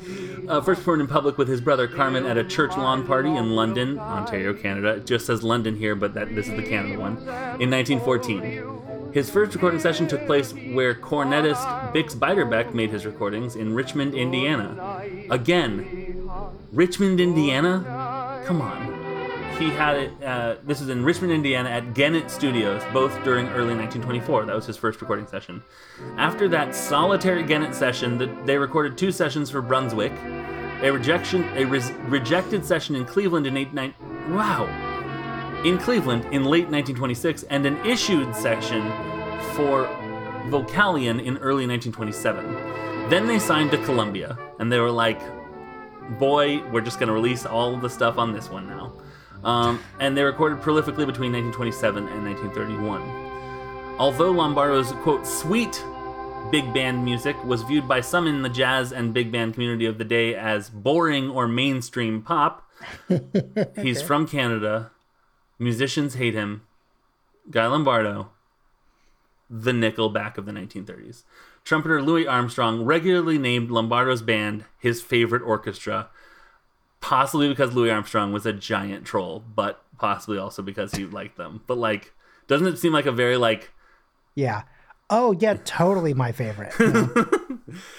Uh, 0.47 0.61
first 0.61 0.79
performed 0.81 1.01
in 1.01 1.07
public 1.07 1.37
with 1.37 1.47
his 1.47 1.61
brother 1.61 1.87
Carmen 1.87 2.25
at 2.25 2.37
a 2.37 2.43
church 2.43 2.75
lawn 2.75 3.05
party 3.05 3.29
in 3.29 3.51
London, 3.55 3.97
Ontario, 3.99 4.53
Canada. 4.53 4.95
It 4.95 5.05
just 5.05 5.25
says 5.25 5.43
London 5.43 5.75
here, 5.77 5.95
but 5.95 6.13
that 6.15 6.35
this 6.35 6.47
is 6.47 6.55
the 6.55 6.63
Canada 6.63 6.99
one. 6.99 7.17
In 7.59 7.69
1914. 7.71 9.11
His 9.13 9.29
first 9.29 9.53
recording 9.53 9.79
session 9.79 10.07
took 10.07 10.25
place 10.25 10.53
where 10.53 10.95
cornetist 10.95 11.63
Bix 11.93 12.15
Beiderbecke 12.15 12.73
made 12.73 12.89
his 12.89 13.05
recordings 13.05 13.55
in 13.55 13.75
Richmond, 13.75 14.15
Indiana. 14.15 15.03
Again, 15.29 16.29
Richmond, 16.71 17.19
Indiana? 17.19 18.41
Come 18.47 18.61
on. 18.61 18.92
He 19.57 19.69
had 19.69 19.95
it, 19.97 20.23
uh, 20.23 20.55
this 20.63 20.79
was 20.79 20.89
in 20.89 21.03
Richmond, 21.05 21.31
Indiana 21.31 21.69
at 21.69 21.93
Gennett 21.93 22.31
Studios, 22.31 22.81
both 22.91 23.11
during 23.23 23.47
early 23.49 23.75
1924. 23.75 24.45
That 24.45 24.55
was 24.55 24.65
his 24.65 24.77
first 24.77 24.99
recording 24.99 25.27
session. 25.27 25.63
After 26.17 26.47
that 26.49 26.73
solitary 26.73 27.43
Gennett 27.43 27.75
session, 27.75 28.17
the, 28.17 28.35
they 28.45 28.57
recorded 28.57 28.97
two 28.97 29.11
sessions 29.11 29.51
for 29.51 29.61
Brunswick, 29.61 30.11
a 30.81 30.89
rejection, 30.91 31.43
a 31.55 31.65
rejected 31.65 32.65
session 32.65 32.95
in 32.95 33.05
Cleveland 33.05 33.45
in 33.45 33.55
eight 33.55 33.73
nine. 33.73 33.93
Wow, 34.29 34.65
in 35.63 35.77
Cleveland 35.77 36.25
in 36.25 36.45
late 36.45 36.67
1926, 36.69 37.43
and 37.43 37.65
an 37.65 37.77
issued 37.85 38.35
session 38.35 38.81
for 39.53 39.85
Vocalion 40.49 41.23
in 41.23 41.37
early 41.37 41.67
1927. 41.67 43.09
Then 43.09 43.27
they 43.27 43.39
signed 43.39 43.71
to 43.71 43.77
Columbia, 43.85 44.37
and 44.59 44.71
they 44.71 44.79
were 44.79 44.91
like, 44.91 45.21
"Boy, 46.17 46.63
we're 46.71 46.81
just 46.81 46.99
going 46.99 47.07
to 47.07 47.13
release 47.13 47.45
all 47.45 47.77
the 47.77 47.89
stuff 47.89 48.17
on 48.17 48.33
this 48.33 48.49
one 48.49 48.67
now." 48.67 48.93
Um, 49.43 49.81
and 49.99 50.15
they 50.15 50.23
recorded 50.23 50.59
prolifically 50.59 51.05
between 51.05 51.33
1927 51.33 52.07
and 52.07 52.25
1931. 52.25 53.01
Although 53.99 54.31
Lombardo's 54.31 54.91
quote 55.03 55.27
sweet 55.27 55.83
big 56.51 56.73
band 56.73 57.03
music 57.03 57.41
was 57.43 57.63
viewed 57.63 57.87
by 57.87 58.01
some 58.01 58.27
in 58.27 58.41
the 58.41 58.49
jazz 58.49 58.91
and 58.91 59.13
big 59.13 59.31
band 59.31 59.53
community 59.53 59.85
of 59.85 59.97
the 59.97 60.03
day 60.03 60.35
as 60.35 60.69
boring 60.69 61.29
or 61.29 61.47
mainstream 61.47 62.21
pop, 62.21 62.69
he's 63.81 64.01
from 64.01 64.27
Canada. 64.27 64.91
Musicians 65.59 66.15
hate 66.15 66.33
him. 66.33 66.63
Guy 67.49 67.67
Lombardo, 67.67 68.31
the 69.49 69.71
Nickelback 69.71 70.37
of 70.37 70.45
the 70.45 70.51
1930s. 70.51 71.23
Trumpeter 71.63 72.01
Louis 72.01 72.27
Armstrong 72.27 72.83
regularly 72.83 73.37
named 73.37 73.69
Lombardo's 73.69 74.21
band 74.21 74.65
his 74.79 75.01
favorite 75.01 75.41
orchestra, 75.41 76.09
possibly 77.03 77.49
because 77.49 77.73
Louis 77.73 77.91
Armstrong 77.91 78.31
was 78.31 78.45
a 78.45 78.53
giant 78.53 79.05
troll, 79.05 79.43
but 79.53 79.83
possibly 79.99 80.37
also 80.37 80.61
because 80.61 80.93
he 80.93 81.05
liked 81.05 81.35
them. 81.35 81.61
But 81.67 81.77
like, 81.77 82.13
doesn't 82.47 82.65
it 82.65 82.77
seem 82.77 82.93
like 82.93 83.05
a 83.05 83.11
very 83.11 83.35
like 83.35 83.71
Yeah. 84.35 84.63
Oh 85.09 85.33
yeah, 85.33 85.57
totally 85.65 86.13
my 86.13 86.31
favorite. 86.31 86.73
you 86.79 86.91
know? 86.93 87.29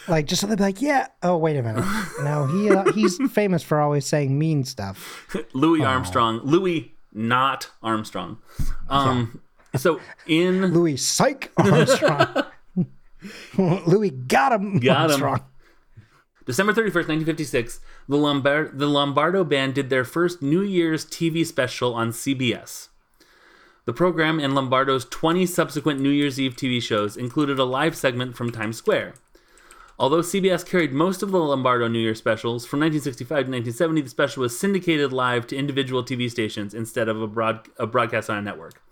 like 0.08 0.26
just 0.26 0.40
something 0.40 0.58
like, 0.58 0.80
yeah. 0.80 1.08
Oh 1.22 1.36
wait 1.36 1.56
a 1.58 1.62
minute. 1.62 1.84
No, 2.22 2.46
he 2.46 2.70
uh, 2.70 2.90
he's 2.92 3.18
famous 3.30 3.62
for 3.62 3.78
always 3.78 4.06
saying 4.06 4.36
mean 4.36 4.64
stuff. 4.64 5.28
Louis 5.52 5.84
Armstrong, 5.84 6.40
Louis 6.42 6.94
not 7.12 7.70
Armstrong. 7.82 8.38
Um, 8.88 9.42
so 9.76 10.00
in 10.26 10.72
Louis 10.72 10.96
Psych 10.96 11.52
Armstrong. 11.58 12.44
Louis 13.58 14.10
got 14.10 14.52
him. 14.52 14.78
Got 14.80 15.10
him. 15.10 15.22
Armstrong. 15.22 15.44
December 16.46 16.72
31st, 16.72 17.09
1956, 17.09 17.80
the, 18.07 18.70
the 18.74 18.87
Lombardo 18.87 19.44
Band 19.44 19.74
did 19.74 19.88
their 19.88 20.04
first 20.04 20.42
New 20.42 20.61
Year's 20.61 21.07
TV 21.07 21.44
special 21.44 21.94
on 21.94 22.11
CBS. 22.11 22.88
The 23.87 23.92
program 23.92 24.38
and 24.38 24.54
Lombardo's 24.54 25.07
20 25.07 25.46
subsequent 25.46 26.00
New 26.00 26.11
Year's 26.11 26.38
Eve 26.40 26.57
TV 26.57 26.83
shows 26.83 27.16
included 27.16 27.59
a 27.59 27.64
live 27.64 27.96
segment 27.96 28.37
from 28.37 28.50
Times 28.50 28.76
Square. 28.76 29.14
Although 29.98 30.20
CBS 30.20 30.66
carried 30.66 30.92
most 30.92 31.22
of 31.22 31.30
the 31.30 31.38
Lombardo 31.38 31.87
New 31.88 32.00
Year 32.00 32.14
specials, 32.14 32.66
from 32.66 32.80
1965 32.80 33.28
to 33.28 33.50
1970, 33.52 34.00
the 34.02 34.09
special 34.09 34.40
was 34.42 34.59
syndicated 34.59 35.12
live 35.12 35.46
to 35.46 35.57
individual 35.57 36.02
TV 36.02 36.30
stations 36.30 36.74
instead 36.74 37.09
of 37.09 37.22
a, 37.22 37.26
broad- 37.26 37.68
a 37.78 37.87
broadcast 37.87 38.28
on 38.28 38.38
a 38.38 38.42
network. 38.42 38.83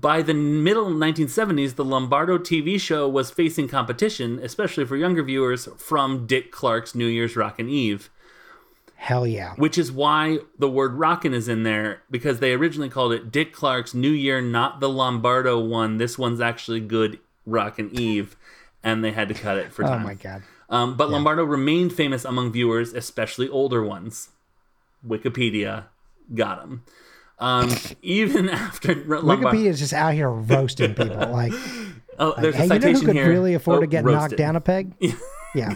By 0.00 0.22
the 0.22 0.34
middle 0.34 0.86
1970s, 0.86 1.74
the 1.74 1.84
Lombardo 1.84 2.38
TV 2.38 2.80
show 2.80 3.08
was 3.08 3.30
facing 3.30 3.68
competition, 3.68 4.38
especially 4.42 4.84
for 4.84 4.96
younger 4.96 5.22
viewers, 5.22 5.66
from 5.76 6.26
Dick 6.26 6.52
Clark's 6.52 6.94
New 6.94 7.06
Year's 7.06 7.36
Rockin' 7.36 7.68
Eve, 7.68 8.10
Hell 8.96 9.26
yeah. 9.26 9.54
which 9.56 9.78
is 9.78 9.90
why 9.90 10.38
the 10.58 10.68
word 10.68 10.94
rockin' 10.94 11.34
is 11.34 11.48
in 11.48 11.62
there, 11.62 12.02
because 12.10 12.38
they 12.38 12.52
originally 12.52 12.90
called 12.90 13.12
it 13.12 13.32
Dick 13.32 13.52
Clark's 13.52 13.94
New 13.94 14.10
Year, 14.10 14.40
not 14.40 14.80
the 14.80 14.88
Lombardo 14.88 15.58
one. 15.58 15.96
This 15.96 16.18
one's 16.18 16.40
actually 16.40 16.80
good 16.80 17.18
Rockin' 17.46 17.90
Eve, 17.92 18.36
and 18.84 19.02
they 19.02 19.12
had 19.12 19.28
to 19.28 19.34
cut 19.34 19.56
it 19.56 19.72
for 19.72 19.82
time. 19.82 20.02
Oh 20.02 20.04
my 20.04 20.14
god. 20.14 20.42
Um, 20.68 20.96
but 20.96 21.08
Lombardo 21.08 21.44
remained 21.44 21.94
famous 21.94 22.24
among 22.24 22.52
viewers, 22.52 22.92
especially 22.92 23.48
older 23.48 23.82
ones. 23.82 24.28
Wikipedia 25.06 25.84
got 26.34 26.62
him. 26.62 26.84
Um, 27.40 27.70
even 28.02 28.48
after 28.50 28.94
Wikipedia 28.94 29.66
is 29.66 29.78
just 29.78 29.92
out 29.92 30.14
here 30.14 30.30
roasting 30.30 30.94
people. 30.94 31.16
Like, 31.30 31.52
oh, 32.18 32.34
there's 32.40 32.56
hey, 32.56 32.68
a 32.68 32.74
you 32.74 32.80
know 32.80 32.92
who 32.92 33.06
could 33.06 33.14
here. 33.16 33.28
really 33.28 33.54
afford 33.54 33.78
Oh, 33.78 33.80
to 33.82 33.86
get 33.86 34.04
roasted. 34.04 34.30
knocked 34.30 34.36
down 34.36 34.56
a 34.56 34.60
peg? 34.60 34.92
yeah. 35.54 35.74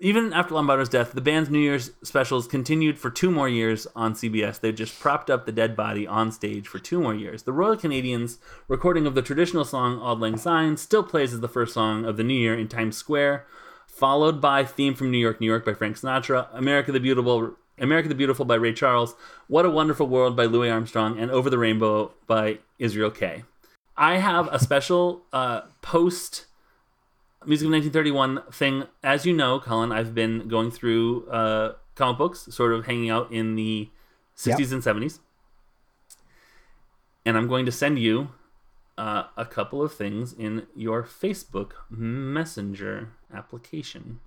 Even 0.00 0.32
after 0.34 0.54
Lombardo's 0.54 0.88
death, 0.90 1.12
the 1.12 1.20
band's 1.22 1.48
New 1.48 1.58
Year's 1.58 1.92
specials 2.02 2.46
continued 2.46 2.98
for 2.98 3.10
two 3.10 3.30
more 3.30 3.48
years 3.48 3.86
on 3.96 4.12
CBS. 4.12 4.60
They 4.60 4.70
just 4.72 4.98
propped 5.00 5.30
up 5.30 5.46
the 5.46 5.52
dead 5.52 5.74
body 5.76 6.06
on 6.06 6.30
stage 6.30 6.66
for 6.68 6.78
two 6.78 7.00
more 7.00 7.14
years. 7.14 7.44
The 7.44 7.52
Royal 7.52 7.76
Canadians 7.76 8.38
recording 8.68 9.06
of 9.06 9.14
the 9.14 9.22
traditional 9.22 9.64
song 9.64 9.98
Auld 10.00 10.20
Lang 10.20 10.36
Syne 10.36 10.76
still 10.76 11.02
plays 11.04 11.32
as 11.32 11.40
the 11.40 11.48
first 11.48 11.72
song 11.72 12.04
of 12.04 12.16
the 12.18 12.24
new 12.24 12.34
year 12.34 12.54
in 12.58 12.68
Times 12.68 12.96
Square, 12.98 13.46
followed 13.86 14.40
by 14.42 14.64
Theme 14.64 14.94
from 14.94 15.10
New 15.10 15.18
York, 15.18 15.40
New 15.40 15.46
York 15.46 15.64
by 15.64 15.72
Frank 15.72 15.96
Sinatra, 15.98 16.48
America 16.52 16.92
the 16.92 17.00
Beautiful, 17.00 17.54
America 17.78 18.08
the 18.08 18.14
Beautiful 18.14 18.44
by 18.44 18.54
Ray 18.54 18.72
Charles, 18.72 19.14
What 19.48 19.66
a 19.66 19.70
Wonderful 19.70 20.06
World 20.06 20.36
by 20.36 20.44
Louis 20.44 20.70
Armstrong, 20.70 21.18
and 21.18 21.30
Over 21.30 21.50
the 21.50 21.58
Rainbow 21.58 22.12
by 22.26 22.58
Israel 22.78 23.10
Kay. 23.10 23.44
I 23.96 24.18
have 24.18 24.48
a 24.52 24.58
special 24.58 25.22
uh, 25.32 25.62
post 25.82 26.46
Music 27.46 27.66
of 27.66 27.72
1931 27.72 28.42
thing. 28.52 28.84
As 29.02 29.26
you 29.26 29.34
know, 29.34 29.60
Colin, 29.60 29.92
I've 29.92 30.14
been 30.14 30.48
going 30.48 30.70
through 30.70 31.28
uh, 31.28 31.74
comic 31.94 32.16
books, 32.16 32.48
sort 32.50 32.72
of 32.72 32.86
hanging 32.86 33.10
out 33.10 33.30
in 33.30 33.54
the 33.54 33.90
60s 34.36 34.72
and 34.72 34.82
70s. 34.82 35.18
And 37.26 37.36
I'm 37.36 37.46
going 37.46 37.66
to 37.66 37.72
send 37.72 37.98
you 37.98 38.30
uh, 38.96 39.24
a 39.36 39.44
couple 39.44 39.82
of 39.82 39.92
things 39.92 40.32
in 40.32 40.66
your 40.74 41.02
Facebook 41.02 41.72
Messenger 41.90 43.10
application. 43.32 44.20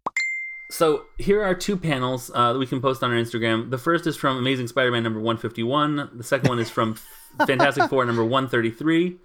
So 0.70 1.06
here 1.18 1.42
are 1.44 1.56
two 1.56 1.78
panels 1.78 2.30
uh, 2.34 2.54
that 2.54 2.60
we 2.60 2.68
can 2.68 2.82
post 2.82 3.02
on 3.02 3.12
our 3.12 3.18
Instagram. 3.18 3.70
The 3.70 3.78
first 3.78 4.06
is 4.06 4.18
from 4.18 4.38
Amazing 4.38 4.68
Spider-Man 4.68 5.04
number 5.04 5.20
151. 5.20 6.10
The 6.18 6.24
second 6.24 6.50
one 6.50 6.60
is 6.60 6.70
from 6.70 6.96
Fantastic 7.48 7.90
Four 7.90 8.06
number 8.06 8.24
133. 8.26 9.18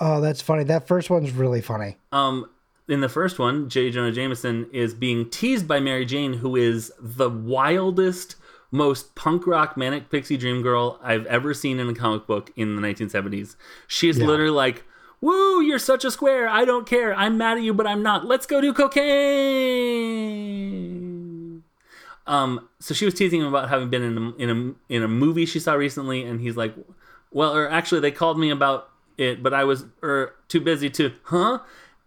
Oh, 0.00 0.20
that's 0.20 0.42
funny. 0.42 0.64
That 0.64 0.86
first 0.86 1.08
one's 1.08 1.30
really 1.30 1.62
funny. 1.62 1.96
Um, 2.12 2.50
in 2.88 3.00
the 3.00 3.08
first 3.08 3.38
one, 3.38 3.70
J. 3.70 3.90
Jonah 3.90 4.12
Jameson 4.12 4.68
is 4.72 4.92
being 4.92 5.30
teased 5.30 5.66
by 5.66 5.80
Mary 5.80 6.04
Jane, 6.04 6.34
who 6.34 6.56
is 6.56 6.92
the 7.00 7.30
wildest, 7.30 8.36
most 8.70 9.14
punk 9.14 9.46
rock 9.46 9.76
manic 9.78 10.10
pixie 10.10 10.36
dream 10.36 10.60
girl 10.60 10.98
I've 11.02 11.24
ever 11.26 11.54
seen 11.54 11.78
in 11.78 11.88
a 11.88 11.94
comic 11.94 12.26
book 12.26 12.52
in 12.56 12.76
the 12.76 12.82
1970s. 12.82 13.56
She 13.86 14.10
is 14.10 14.18
Yeah. 14.18 14.26
literally 14.26 14.50
like, 14.50 14.84
"Woo, 15.20 15.60
you're 15.60 15.78
such 15.78 16.04
a 16.04 16.10
square. 16.10 16.48
I 16.48 16.64
don't 16.64 16.86
care. 16.86 17.14
I'm 17.14 17.38
mad 17.38 17.58
at 17.58 17.62
you, 17.62 17.74
but 17.74 17.86
I'm 17.86 18.02
not. 18.02 18.26
Let's 18.26 18.46
go 18.46 18.60
do 18.60 18.72
cocaine." 18.72 19.04
Um, 22.26 22.68
so 22.80 22.94
she 22.94 23.04
was 23.04 23.12
teasing 23.14 23.40
him 23.40 23.46
about 23.46 23.68
having 23.68 23.90
been 23.90 24.02
in 24.02 24.16
a, 24.18 24.30
in 24.36 24.50
a 24.50 24.74
in 24.94 25.02
a 25.02 25.08
movie 25.08 25.46
she 25.46 25.60
saw 25.60 25.74
recently, 25.74 26.22
and 26.22 26.40
he's 26.40 26.56
like, 26.56 26.74
"Well, 27.30 27.54
or 27.54 27.68
actually, 27.70 28.00
they 28.00 28.10
called 28.10 28.38
me 28.38 28.50
about 28.50 28.88
it, 29.18 29.42
but 29.42 29.52
I 29.52 29.64
was 29.64 29.84
er, 30.02 30.34
too 30.48 30.60
busy 30.60 30.90
to, 30.90 31.12
huh?" 31.24 31.60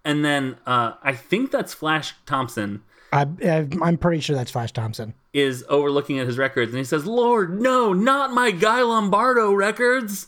And 0.04 0.24
then 0.24 0.58
uh, 0.66 0.94
I 1.04 1.14
think 1.14 1.52
that's 1.52 1.74
Flash 1.74 2.16
Thompson 2.26 2.82
I, 3.12 3.28
I, 3.44 3.68
I'm 3.82 3.98
pretty 3.98 4.20
sure 4.20 4.36
that's 4.36 4.52
Flash 4.52 4.72
Thompson. 4.72 5.14
is 5.34 5.64
overlooking 5.70 6.20
at 6.20 6.28
his 6.28 6.38
records, 6.38 6.72
and 6.72 6.78
he 6.78 6.84
says, 6.84 7.06
"Lord, 7.06 7.62
no, 7.62 7.94
not 7.94 8.32
my 8.32 8.52
Guy 8.52 8.82
Lombardo 8.82 9.54
records." 9.54 10.28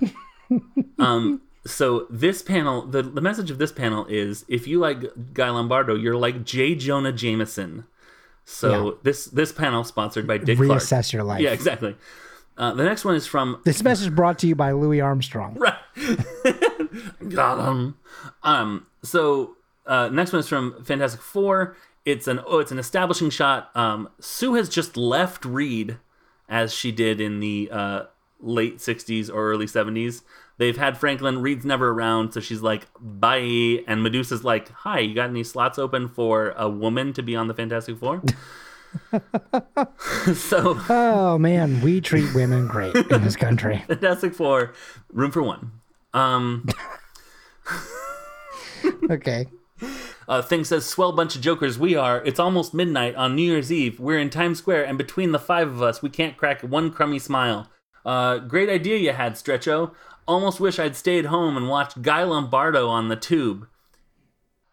um. 0.98 1.42
So 1.64 2.06
this 2.10 2.42
panel, 2.42 2.82
the 2.86 3.02
the 3.02 3.20
message 3.20 3.50
of 3.50 3.58
this 3.58 3.70
panel 3.72 4.04
is, 4.06 4.44
if 4.48 4.66
you 4.66 4.78
like 4.80 5.04
Guy 5.32 5.48
Lombardo, 5.50 5.94
you're 5.94 6.16
like 6.16 6.44
J. 6.44 6.74
Jonah 6.74 7.12
Jameson. 7.12 7.84
So 8.44 8.70
Yeah. 8.86 8.94
this 9.04 9.26
this 9.26 9.52
panel 9.52 9.84
sponsored 9.84 10.26
by 10.26 10.38
Dick 10.38 10.56
Clark. 10.58 10.70
Reassess 10.82 11.12
your 11.12 11.22
life. 11.22 11.40
Yeah, 11.40 11.50
exactly. 11.50 11.96
Uh, 12.58 12.74
the 12.74 12.84
next 12.84 13.04
one 13.04 13.14
is 13.14 13.26
from 13.26 13.60
This 13.64 13.82
message 13.82 14.14
brought 14.14 14.38
to 14.40 14.46
you 14.46 14.54
by 14.54 14.72
Louis 14.72 15.00
Armstrong. 15.00 15.54
Right. 15.54 15.78
Got 17.28 17.66
him. 17.68 17.96
Um. 18.42 18.86
So 19.02 19.56
uh, 19.86 20.08
next 20.08 20.32
one 20.32 20.40
is 20.40 20.48
from 20.48 20.82
Fantastic 20.84 21.20
Four. 21.22 21.76
It's 22.04 22.26
an 22.26 22.40
oh, 22.46 22.58
it's 22.58 22.72
an 22.72 22.78
establishing 22.78 23.30
shot. 23.30 23.70
Um, 23.76 24.08
Sue 24.20 24.54
has 24.54 24.68
just 24.68 24.96
left 24.96 25.44
Reed, 25.44 25.98
as 26.48 26.74
she 26.74 26.90
did 26.92 27.20
in 27.20 27.40
the 27.40 27.68
uh, 27.70 28.02
late 28.40 28.78
'60s 28.78 29.30
or 29.32 29.50
early 29.52 29.66
'70s. 29.66 30.22
They've 30.58 30.76
had 30.76 30.98
Franklin. 30.98 31.42
Reed's 31.42 31.64
never 31.64 31.90
around, 31.90 32.32
so 32.32 32.40
she's 32.40 32.60
like, 32.60 32.86
"Bye." 33.00 33.82
And 33.86 34.02
Medusa's 34.02 34.44
like, 34.44 34.70
"Hi, 34.70 35.00
you 35.00 35.14
got 35.14 35.30
any 35.30 35.44
slots 35.44 35.78
open 35.78 36.08
for 36.08 36.50
a 36.56 36.68
woman 36.68 37.12
to 37.14 37.22
be 37.22 37.34
on 37.34 37.48
the 37.48 37.54
Fantastic 37.54 37.98
Four? 37.98 38.22
so 40.34 40.78
Oh 40.88 41.38
man, 41.38 41.80
we 41.80 42.00
treat 42.00 42.34
women 42.34 42.66
great 42.66 42.94
in 42.94 43.22
this 43.22 43.36
country. 43.36 43.82
Fantastic 43.88 44.34
Four, 44.34 44.74
room 45.12 45.30
for 45.30 45.42
one. 45.42 45.72
Um. 46.12 46.66
Okay. 49.10 49.46
Uh, 50.28 50.40
thing 50.40 50.64
says, 50.64 50.84
swell 50.84 51.12
bunch 51.12 51.34
of 51.34 51.42
jokers 51.42 51.78
we 51.78 51.96
are. 51.96 52.24
It's 52.24 52.38
almost 52.38 52.74
midnight 52.74 53.16
on 53.16 53.34
New 53.34 53.42
Year's 53.42 53.72
Eve. 53.72 53.98
We're 53.98 54.18
in 54.18 54.30
Times 54.30 54.58
Square, 54.58 54.84
and 54.84 54.96
between 54.96 55.32
the 55.32 55.38
five 55.38 55.68
of 55.68 55.82
us, 55.82 56.02
we 56.02 56.10
can't 56.10 56.36
crack 56.36 56.62
one 56.62 56.90
crummy 56.90 57.18
smile. 57.18 57.68
Uh, 58.04 58.38
great 58.38 58.68
idea 58.68 58.96
you 58.96 59.12
had, 59.12 59.34
Stretcho. 59.34 59.92
Almost 60.26 60.60
wish 60.60 60.78
I'd 60.78 60.96
stayed 60.96 61.26
home 61.26 61.56
and 61.56 61.68
watched 61.68 62.02
Guy 62.02 62.22
Lombardo 62.22 62.88
on 62.88 63.08
the 63.08 63.16
tube. 63.16 63.66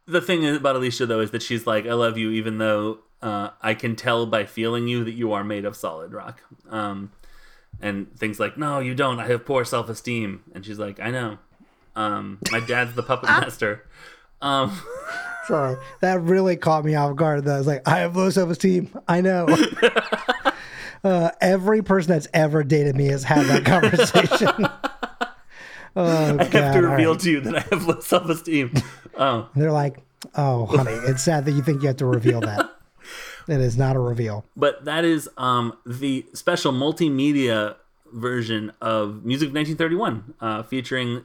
The 0.05 0.21
thing 0.21 0.45
about 0.45 0.75
Alicia, 0.75 1.05
though, 1.05 1.19
is 1.19 1.31
that 1.31 1.41
she's 1.41 1.67
like, 1.67 1.85
I 1.85 1.93
love 1.93 2.17
you, 2.17 2.31
even 2.31 2.57
though 2.57 2.99
uh, 3.21 3.49
I 3.61 3.73
can 3.73 3.95
tell 3.95 4.25
by 4.25 4.45
feeling 4.45 4.87
you 4.87 5.03
that 5.03 5.13
you 5.13 5.33
are 5.33 5.43
made 5.43 5.65
of 5.65 5.75
solid 5.75 6.13
rock. 6.13 6.41
Um, 6.69 7.11
and 7.81 8.15
things 8.17 8.39
like, 8.39 8.57
no, 8.57 8.79
you 8.79 8.95
don't. 8.95 9.19
I 9.19 9.27
have 9.27 9.45
poor 9.45 9.65
self 9.65 9.89
esteem. 9.89 10.43
And 10.53 10.65
she's 10.65 10.79
like, 10.79 10.99
I 10.99 11.11
know. 11.11 11.37
Um, 11.95 12.39
my 12.51 12.59
dad's 12.59 12.93
the 12.95 13.03
puppet 13.03 13.29
master. 13.29 13.87
Um, 14.41 14.79
Sorry. 15.47 15.77
That 16.01 16.21
really 16.21 16.55
caught 16.55 16.85
me 16.85 16.95
off 16.95 17.15
guard. 17.15 17.45
That 17.45 17.55
I 17.55 17.57
was 17.57 17.67
like, 17.67 17.87
I 17.87 17.99
have 17.99 18.15
low 18.15 18.29
self 18.29 18.49
esteem. 18.49 18.89
I 19.07 19.21
know. 19.21 19.47
uh, 21.03 21.31
every 21.41 21.81
person 21.81 22.11
that's 22.11 22.27
ever 22.33 22.63
dated 22.63 22.95
me 22.95 23.07
has 23.07 23.23
had 23.23 23.45
that 23.47 23.65
conversation. 23.65 24.67
Oh, 25.95 26.05
I 26.05 26.43
have 26.43 26.51
God. 26.51 26.73
to 26.73 26.81
reveal 26.87 27.11
right. 27.11 27.19
to 27.21 27.31
you 27.31 27.39
that 27.41 27.55
I 27.55 27.59
have 27.61 27.85
low 27.87 27.99
self 27.99 28.29
esteem. 28.29 28.73
Oh, 29.17 29.49
They're 29.55 29.71
like, 29.71 29.97
oh, 30.35 30.65
honey, 30.65 30.91
it's 30.91 31.23
sad 31.23 31.45
that 31.45 31.51
you 31.51 31.61
think 31.61 31.81
you 31.81 31.87
have 31.87 31.97
to 31.97 32.05
reveal 32.05 32.41
that. 32.41 32.69
It 33.47 33.61
is 33.61 33.75
not 33.77 33.95
a 33.95 33.99
reveal. 33.99 34.45
but 34.55 34.85
that 34.85 35.03
is 35.03 35.27
um, 35.35 35.75
the 35.83 36.23
special 36.33 36.71
multimedia 36.71 37.77
version 38.13 38.71
of 38.79 39.25
Music 39.25 39.49
of 39.49 39.55
1931, 39.55 40.35
uh, 40.39 40.61
featuring 40.61 41.23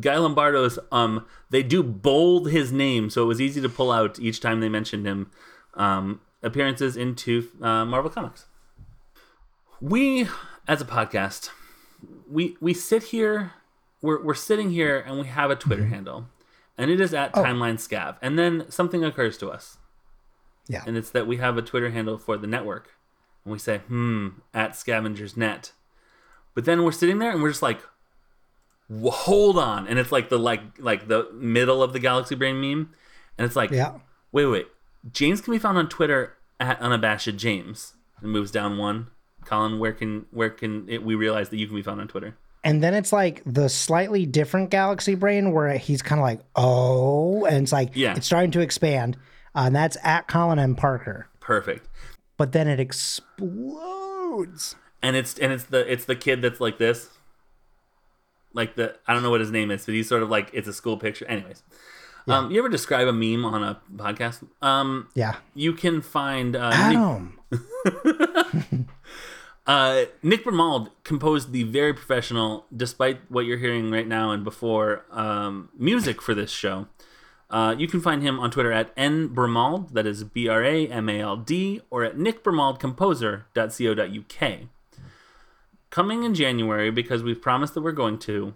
Guy 0.00 0.16
Lombardo's. 0.16 0.78
Um, 0.92 1.26
they 1.50 1.64
do 1.64 1.82
bold 1.82 2.52
his 2.52 2.70
name, 2.70 3.10
so 3.10 3.24
it 3.24 3.26
was 3.26 3.40
easy 3.40 3.60
to 3.60 3.68
pull 3.68 3.90
out 3.90 4.20
each 4.20 4.38
time 4.38 4.60
they 4.60 4.68
mentioned 4.68 5.04
him. 5.04 5.32
Um, 5.74 6.20
appearances 6.44 6.96
into 6.96 7.48
uh, 7.60 7.84
Marvel 7.84 8.10
Comics. 8.10 8.46
We, 9.80 10.28
as 10.68 10.80
a 10.80 10.84
podcast, 10.84 11.50
we 12.30 12.56
we 12.60 12.72
sit 12.72 13.04
here, 13.04 13.52
we're 14.04 14.22
we're 14.22 14.34
sitting 14.34 14.70
here, 14.70 14.98
and 15.06 15.18
we 15.18 15.26
have 15.26 15.50
a 15.50 15.56
Twitter 15.56 15.86
handle, 15.86 16.26
and 16.78 16.90
it 16.90 17.00
is 17.00 17.14
at 17.14 17.32
Timeline 17.32 17.76
Scav, 17.76 18.16
and 18.22 18.38
then 18.38 18.70
something 18.70 19.02
occurs 19.04 19.38
to 19.38 19.50
us. 19.50 19.78
Yeah. 20.66 20.82
and 20.86 20.96
it's 20.96 21.10
that 21.10 21.26
we 21.26 21.36
have 21.36 21.58
a 21.58 21.62
Twitter 21.62 21.90
handle 21.90 22.16
for 22.16 22.38
the 22.38 22.46
network, 22.46 22.90
and 23.44 23.52
we 23.52 23.58
say, 23.58 23.78
"Hmm," 23.78 24.28
at 24.54 24.74
Scavengers 24.76 25.36
Net, 25.36 25.72
but 26.54 26.64
then 26.64 26.84
we're 26.84 26.92
sitting 26.92 27.18
there 27.18 27.30
and 27.30 27.42
we're 27.42 27.50
just 27.50 27.62
like, 27.62 27.80
"Hold 29.02 29.58
on," 29.58 29.86
and 29.86 29.98
it's 29.98 30.12
like 30.12 30.28
the 30.28 30.38
like 30.38 30.62
like 30.78 31.08
the 31.08 31.30
middle 31.34 31.82
of 31.82 31.92
the 31.92 31.98
Galaxy 31.98 32.34
Brain 32.34 32.60
meme, 32.60 32.90
and 33.36 33.44
it's 33.46 33.56
like, 33.56 33.70
Yeah. 33.70 33.98
wait, 34.32 34.46
wait, 34.46 34.68
James 35.12 35.40
can 35.40 35.52
be 35.52 35.58
found 35.58 35.76
on 35.78 35.88
Twitter 35.88 36.36
at 36.60 36.80
unabashed 36.80 37.36
James. 37.36 37.94
It 38.22 38.26
moves 38.28 38.50
down 38.50 38.78
one. 38.78 39.08
Colin, 39.44 39.78
where 39.78 39.92
can 39.92 40.26
where 40.30 40.50
can 40.50 40.88
it, 40.88 41.02
we 41.02 41.14
realize 41.14 41.48
that 41.50 41.58
you 41.58 41.66
can 41.66 41.76
be 41.76 41.82
found 41.82 42.00
on 42.00 42.08
Twitter? 42.08 42.36
And 42.64 42.82
then 42.82 42.94
it's 42.94 43.12
like 43.12 43.42
the 43.46 43.68
slightly 43.68 44.24
different 44.26 44.70
galaxy 44.70 45.14
brain 45.14 45.52
where 45.52 45.76
he's 45.76 46.00
kind 46.02 46.18
of 46.18 46.24
like, 46.24 46.40
oh, 46.56 47.44
and 47.44 47.62
it's 47.64 47.72
like, 47.72 47.90
Yeah. 47.94 48.16
it's 48.16 48.26
starting 48.26 48.50
to 48.52 48.60
expand. 48.60 49.16
Uh, 49.54 49.64
and 49.66 49.76
that's 49.76 49.96
at 50.02 50.26
Colin 50.26 50.58
M. 50.58 50.74
Parker. 50.74 51.28
Perfect. 51.40 51.86
But 52.38 52.52
then 52.52 52.66
it 52.66 52.80
explodes. 52.80 54.74
and 55.02 55.14
it's 55.16 55.38
and 55.38 55.52
it's 55.52 55.64
the 55.64 55.90
it's 55.92 56.06
the 56.06 56.16
kid 56.16 56.40
that's 56.42 56.58
like 56.60 56.78
this 56.78 57.10
like 58.54 58.74
the 58.76 58.96
i 59.06 59.12
don't 59.12 59.22
know 59.22 59.30
what 59.30 59.40
his 59.40 59.50
name 59.50 59.70
is 59.70 59.84
but 59.84 59.94
he's 59.94 60.08
sort 60.08 60.22
of 60.22 60.30
like 60.30 60.48
it's 60.54 60.66
a 60.66 60.72
school 60.72 60.96
picture 60.96 61.26
anyways 61.26 61.62
um 62.28 62.50
you 62.50 62.58
ever 62.58 62.68
describe 62.70 63.06
a 63.06 63.12
meme 63.12 63.44
on 63.44 63.62
a 63.62 63.78
podcast 63.96 64.42
um 64.62 65.08
Yeah. 65.14 65.36
you 65.54 65.74
can 65.74 66.00
find 66.00 66.56
uh, 66.56 66.70
Nick, 66.70 66.96
Adam. 66.96 67.38
uh 69.66 70.04
nick 70.22 70.44
Bramald 70.44 70.90
composed 71.04 71.52
the 71.52 71.62
very 71.62 71.94
professional 71.94 72.66
despite 72.74 73.30
what 73.30 73.46
you're 73.46 73.58
hearing 73.58 73.90
right 73.90 74.06
now 74.06 74.30
and 74.30 74.44
before 74.44 75.04
um 75.10 75.70
music 75.78 76.20
for 76.20 76.34
this 76.34 76.50
show 76.50 76.86
uh, 77.50 77.74
you 77.78 77.86
can 77.86 78.00
find 78.00 78.22
him 78.22 78.40
on 78.40 78.50
Twitter 78.50 78.72
at 78.72 78.96
nbramald, 78.96 79.92
that 79.92 80.06
is 80.06 80.24
B 80.24 80.48
R 80.48 80.64
A 80.64 80.88
M 80.88 81.08
A 81.08 81.20
L 81.20 81.36
D, 81.36 81.82
or 81.88 82.02
at 82.02 82.16
nickbramaldcomposer.co.uk. 82.16 84.60
Coming 85.90 86.24
in 86.24 86.34
January, 86.34 86.90
because 86.90 87.22
we've 87.22 87.40
promised 87.40 87.74
that 87.74 87.82
we're 87.82 87.92
going 87.92 88.18
to, 88.18 88.54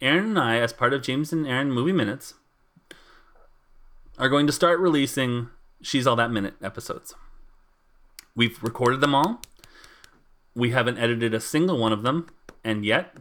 Aaron 0.00 0.24
and 0.24 0.38
I, 0.38 0.56
as 0.56 0.72
part 0.72 0.94
of 0.94 1.02
James 1.02 1.34
and 1.34 1.46
Aaron 1.46 1.70
Movie 1.70 1.92
Minutes, 1.92 2.32
are 4.18 4.30
going 4.30 4.46
to 4.46 4.52
start 4.52 4.80
releasing 4.80 5.50
She's 5.82 6.06
All 6.06 6.16
That 6.16 6.30
Minute 6.30 6.54
episodes. 6.62 7.14
We've 8.34 8.58
recorded 8.62 9.02
them 9.02 9.14
all. 9.14 9.42
We 10.54 10.70
haven't 10.70 10.98
edited 10.98 11.34
a 11.34 11.40
single 11.40 11.78
one 11.78 11.92
of 11.92 12.02
them, 12.02 12.28
and 12.62 12.84
yet 12.84 13.16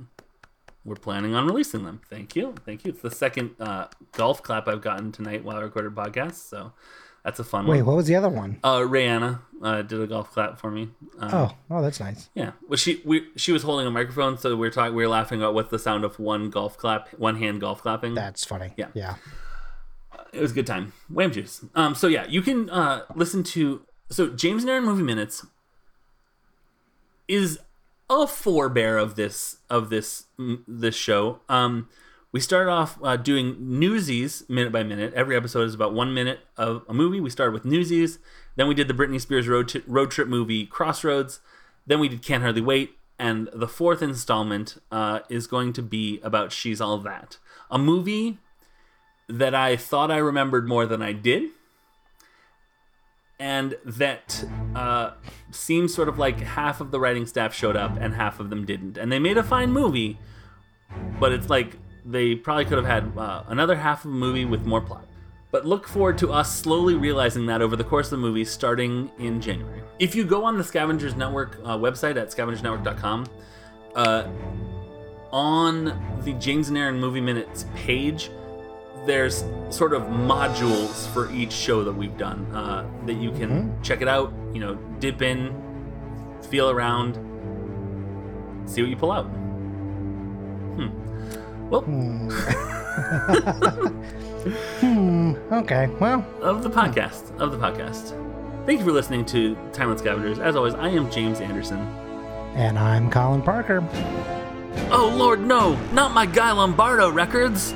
we're 0.86 0.96
planning 0.96 1.34
on 1.34 1.48
releasing 1.48 1.84
them. 1.86 2.02
Thank 2.10 2.36
you. 2.36 2.54
Thank 2.66 2.86
you. 2.86 2.92
It's 2.92 3.02
the 3.02 3.12
second 3.12 3.52
uh, 3.60 3.88
golf 4.12 4.44
clap 4.44 4.68
I've 4.68 4.82
gotten 4.82 5.12
tonight 5.12 5.44
while 5.44 5.58
I 5.58 5.62
recorded 5.62 5.96
podcasts, 5.96 6.48
so 6.48 6.74
that's 7.24 7.40
a 7.40 7.44
fun 7.44 7.64
Wait, 7.66 7.68
one. 7.70 7.78
Wait, 7.78 7.84
what 7.84 7.96
was 7.96 8.08
the 8.08 8.16
other 8.16 8.30
one? 8.30 8.60
Uh, 8.64 8.80
Rihanna 8.80 9.40
uh, 9.64 9.82
did 9.82 10.00
a 10.02 10.06
golf 10.08 10.32
clap 10.32 10.60
for 10.60 10.70
me. 10.70 10.90
Um, 11.20 11.30
Oh, 11.34 11.52
oh, 11.72 11.82
that's 11.82 12.00
nice. 12.00 12.30
yeah. 12.36 12.52
Well, 12.68 12.78
she 12.78 13.02
we 13.06 13.28
she 13.36 13.52
was 13.52 13.64
holding 13.64 13.88
a 13.88 13.92
microphone, 13.92 14.38
so 14.38 14.50
we 14.50 14.56
were 14.56 14.70
talking. 14.70 14.94
We 14.94 15.04
were 15.04 15.10
laughing 15.10 15.40
about 15.42 15.54
what's 15.56 15.72
the 15.72 15.80
sound 15.80 16.04
of 16.04 16.20
one 16.20 16.50
golf 16.50 16.78
clap, 16.78 17.10
one 17.18 17.38
hand 17.38 17.62
golf 17.62 17.82
clapping. 17.82 18.14
That's 18.14 18.44
funny. 18.46 18.74
Yeah. 18.78 18.88
Yeah. 18.94 19.16
it 20.34 20.42
was 20.42 20.52
a 20.52 20.56
good 20.56 20.68
time. 20.68 20.94
Wham 21.10 21.32
juice. 21.32 21.64
Um, 21.74 21.96
so 21.96 22.08
yeah, 22.08 22.26
you 22.28 22.42
can 22.44 22.70
uh, 22.70 23.06
listen 23.16 23.42
to 23.44 23.82
so 24.10 24.28
James 24.28 24.64
and 24.64 24.70
Aaron 24.70 24.84
movie 24.84 25.02
minutes 25.04 25.46
is 27.28 27.60
a 28.10 28.28
forebear 28.28 29.02
of 29.02 29.16
this 29.16 29.58
of 29.70 29.90
this 29.90 30.26
mm, 30.40 30.64
this 30.68 30.96
show. 30.96 31.40
Um, 31.50 31.90
We 32.34 32.40
started 32.40 32.72
off 32.72 32.98
uh, 33.04 33.16
doing 33.16 33.56
Newsies 33.60 34.44
minute 34.50 34.72
by 34.72 34.82
minute. 34.82 35.14
Every 35.14 35.36
episode 35.36 35.68
is 35.68 35.76
about 35.76 35.94
one 35.94 36.16
minute 36.16 36.40
of 36.58 36.84
a 36.90 36.94
movie. 36.94 37.22
We 37.22 37.30
started 37.30 37.54
with 37.54 37.64
Newsies, 37.64 38.18
then 38.56 38.68
we 38.68 38.74
did 38.74 38.88
the 38.88 38.94
Britney 38.96 39.22
Spears 39.22 39.48
road, 39.48 39.70
t- 39.70 39.84
road 39.86 40.10
trip 40.10 40.28
movie 40.28 40.66
Crossroads, 40.66 41.42
then 41.86 42.00
we 42.00 42.10
did 42.10 42.24
Can't 42.24 42.42
Hardly 42.42 42.62
Wait, 42.62 42.98
and 43.20 43.50
the 43.54 43.68
fourth 43.68 44.02
installment 44.02 44.82
uh, 44.92 45.20
is 45.30 45.46
going 45.46 45.74
to 45.74 45.84
be 45.84 46.20
about 46.24 46.52
She's 46.52 46.82
All 46.82 46.98
That, 46.98 47.38
a 47.70 47.78
movie 47.78 48.40
that 49.30 49.54
I 49.54 49.76
thought 49.76 50.10
I 50.10 50.18
remembered 50.18 50.68
more 50.68 50.88
than 50.88 51.04
I 51.04 51.14
did, 51.14 51.52
and 53.40 53.76
that 53.86 54.44
uh, 54.76 55.12
seems 55.52 55.94
sort 55.94 56.10
of 56.10 56.18
like 56.18 56.40
half 56.40 56.82
of 56.82 56.92
the 56.92 57.00
writing 57.00 57.26
staff 57.26 57.54
showed 57.54 57.76
up 57.76 57.98
and 58.00 58.14
half 58.14 58.40
of 58.40 58.50
them 58.50 58.66
didn't, 58.66 58.98
and 58.98 59.12
they 59.12 59.20
made 59.20 59.38
a 59.38 59.44
fine 59.44 59.72
movie, 59.72 60.20
but 61.20 61.32
it's 61.32 61.50
like 61.50 61.78
they 62.06 62.36
probably 62.36 62.66
could 62.66 62.78
have 62.78 62.86
had 62.86 63.18
uh, 63.18 63.44
another 63.48 63.76
half 63.76 64.06
of 64.06 64.12
a 64.12 64.14
movie 64.14 64.46
with 64.46 64.66
more 64.66 64.82
plot. 64.82 65.08
But 65.52 65.68
look 65.68 65.88
forward 65.88 66.18
to 66.18 66.32
us 66.32 66.54
slowly 66.58 66.96
realizing 66.96 67.46
that 67.46 67.62
over 67.62 67.76
the 67.76 67.84
course 67.84 68.08
of 68.08 68.12
the 68.12 68.18
movie 68.18 68.44
starting 68.44 69.12
in 69.20 69.40
January. 69.40 69.84
If 70.00 70.16
you 70.16 70.24
go 70.24 70.44
on 70.44 70.58
the 70.58 70.64
Scavengers 70.64 71.16
Network 71.16 71.60
uh, 71.64 71.78
website 71.78 72.18
at 72.18 72.30
scavengersnetwork.com, 72.30 73.28
uh, 73.96 74.28
on 75.32 76.22
the 76.24 76.34
James 76.34 76.70
and 76.70 76.78
Aaron 76.78 77.00
Movie 77.00 77.22
Minutes 77.22 77.66
page, 77.76 78.32
there's 79.06 79.44
sort 79.70 79.94
of 79.94 80.04
modules 80.04 81.12
for 81.14 81.32
each 81.32 81.52
show 81.52 81.84
that 81.84 81.94
we've 81.94 82.18
done 82.18 82.46
uh, 82.54 82.88
that 83.06 83.16
you 83.16 83.32
can 83.32 83.50
mm-hmm. 83.50 83.82
check 83.82 84.02
it 84.02 84.08
out, 84.08 84.32
you 84.54 84.60
know, 84.60 84.76
dip 85.00 85.22
in, 85.22 85.54
feel 86.50 86.70
around, 86.70 87.16
see 88.66 88.82
what 88.82 88.90
you 88.90 88.96
pull 88.96 89.12
out. 89.12 89.26
Hmm. 90.76 91.70
Well. 91.70 91.82
Hmm. 91.82 92.30
hmm. 94.80 95.54
Okay. 95.54 95.88
Well. 96.00 96.26
Of 96.42 96.64
the 96.64 96.70
podcast. 96.70 97.38
Of 97.40 97.52
the 97.52 97.58
podcast. 97.58 98.20
Thank 98.66 98.80
you 98.80 98.86
for 98.86 98.92
listening 98.92 99.26
to 99.26 99.58
Timeless 99.74 100.00
Scavengers. 100.00 100.40
As 100.40 100.56
always, 100.56 100.74
I 100.76 100.90
am 100.90 101.12
James 101.12 101.42
Anderson. 101.42 101.80
And 102.56 102.80
I'm 102.80 103.10
Colin 103.10 103.42
Parker. 103.42 103.86
Oh, 104.90 105.14
Lord, 105.16 105.42
no! 105.42 105.76
Not 105.92 106.14
my 106.14 106.26
Guy 106.26 106.52
Lombardo 106.52 107.12
records! 107.12 107.74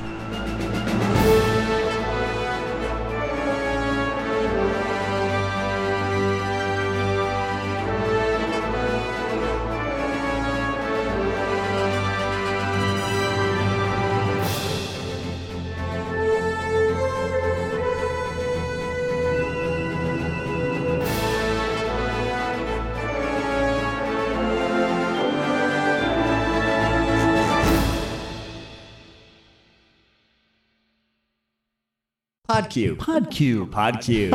Podcube. 32.58 32.98
Podcube. 32.98 33.70
Podcube. 33.70 34.32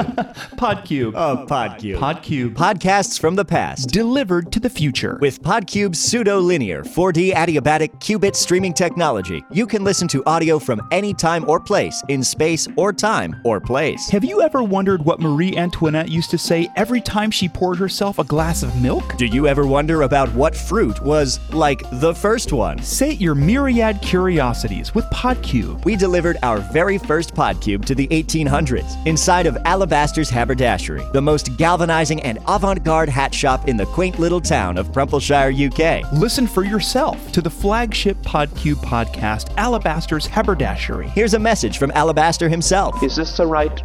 Podcube. 0.57 1.13
Oh, 1.17 1.45
Podcube. 1.49 1.99
Podcube. 1.99 2.55
Podcasts 2.55 3.19
from 3.19 3.35
the 3.35 3.45
past. 3.45 3.89
Delivered 3.89 4.53
to 4.53 4.61
the 4.61 4.71
future. 4.71 5.19
With 5.21 5.43
Podcube's 5.43 5.99
pseudo-linear 5.99 6.85
4D 6.85 7.33
adiabatic 7.33 7.99
qubit 7.99 8.37
streaming 8.37 8.75
technology, 8.75 9.43
you 9.51 9.67
can 9.67 9.83
listen 9.83 10.07
to 10.07 10.25
audio 10.25 10.61
from 10.61 10.87
any 10.93 11.13
time 11.13 11.45
or 11.51 11.59
place, 11.59 12.01
in 12.07 12.23
space 12.23 12.69
or 12.77 12.93
time 12.93 13.41
or 13.45 13.59
place. 13.61 14.09
Have 14.11 14.23
you 14.25 14.41
ever 14.41 14.63
wondered 14.63 15.05
what 15.05 15.19
Marie 15.19 15.57
Antoinette 15.57 16.09
used 16.09 16.31
to 16.31 16.39
say 16.39 16.69
every 16.77 17.01
time 17.01 17.33
she 17.33 17.49
poured 17.49 17.79
herself 17.79 18.21
a 18.21 18.25
glass 18.25 18.63
of 18.63 18.81
milk? 18.81 19.17
Do 19.17 19.27
you 19.27 19.49
ever 19.49 19.67
wonder 19.67 20.03
about 20.03 20.33
what 20.33 20.55
fruit 20.55 21.03
was, 21.03 21.41
like, 21.51 21.83
the 21.95 22.15
first 22.15 22.53
one? 22.53 22.81
Sate 22.85 23.21
your 23.21 23.35
myriad 23.35 24.01
curiosities 24.01 24.95
with 24.95 25.07
Podcube. 25.07 25.85
We 25.85 25.97
delivered 25.97 26.37
our 26.45 26.59
very 26.59 26.99
first 26.99 27.35
Podcube 27.35 27.85
to 27.87 27.97
the 27.97 28.12
1800s 28.13 29.05
inside 29.07 29.47
of 29.47 29.57
Alabaster's 29.65 30.31
Haberdashery, 30.31 31.03
the 31.13 31.21
most 31.21 31.57
galvanizing 31.57 32.23
and 32.23 32.39
avant 32.47 32.85
garde 32.85 33.09
hat 33.09 33.35
shop 33.35 33.69
in 33.69 33.77
the 33.77 33.87
quaint 33.87 34.19
little 34.19 34.41
town 34.41 34.79
of 34.79 34.93
Prumpleshire, 34.93 35.51
UK. 35.51 36.13
Listen 36.13 36.47
for 36.47 36.65
yourself 36.65 37.33
to 37.33 37.41
the 37.41 37.51
flagship 37.51 38.17
Podcube 38.19 38.77
podcast, 38.77 39.57
Alabaster's 39.57 40.27
Haberdashery. 40.27 41.09
Here's 41.09 41.35
a 41.35 41.39
message 41.39 41.79
from 41.79 41.91
Alabaster 41.93 42.49
himself. 42.49 43.03
Is 43.03 43.17
this 43.17 43.37
the 43.37 43.47
right 43.47 43.83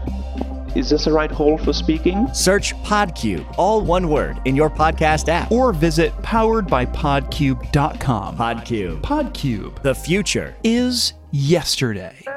is 0.76 0.90
this 0.92 1.06
the 1.06 1.12
right 1.12 1.32
hole 1.32 1.58
for 1.58 1.74
speaking? 1.74 2.28
Search 2.34 2.76
Podcube, 2.84 3.52
all 3.58 3.82
one 3.82 4.10
word, 4.10 4.40
in 4.46 4.56
your 4.56 4.70
podcast 4.70 5.28
app. 5.28 5.52
Or 5.52 5.74
visit 5.74 6.14
poweredbypodcube.com. 6.18 8.38
Podcube. 8.38 9.02
Podcube. 9.02 9.82
The 9.82 9.96
future 9.96 10.56
is 10.64 11.14
yesterday. 11.32 12.37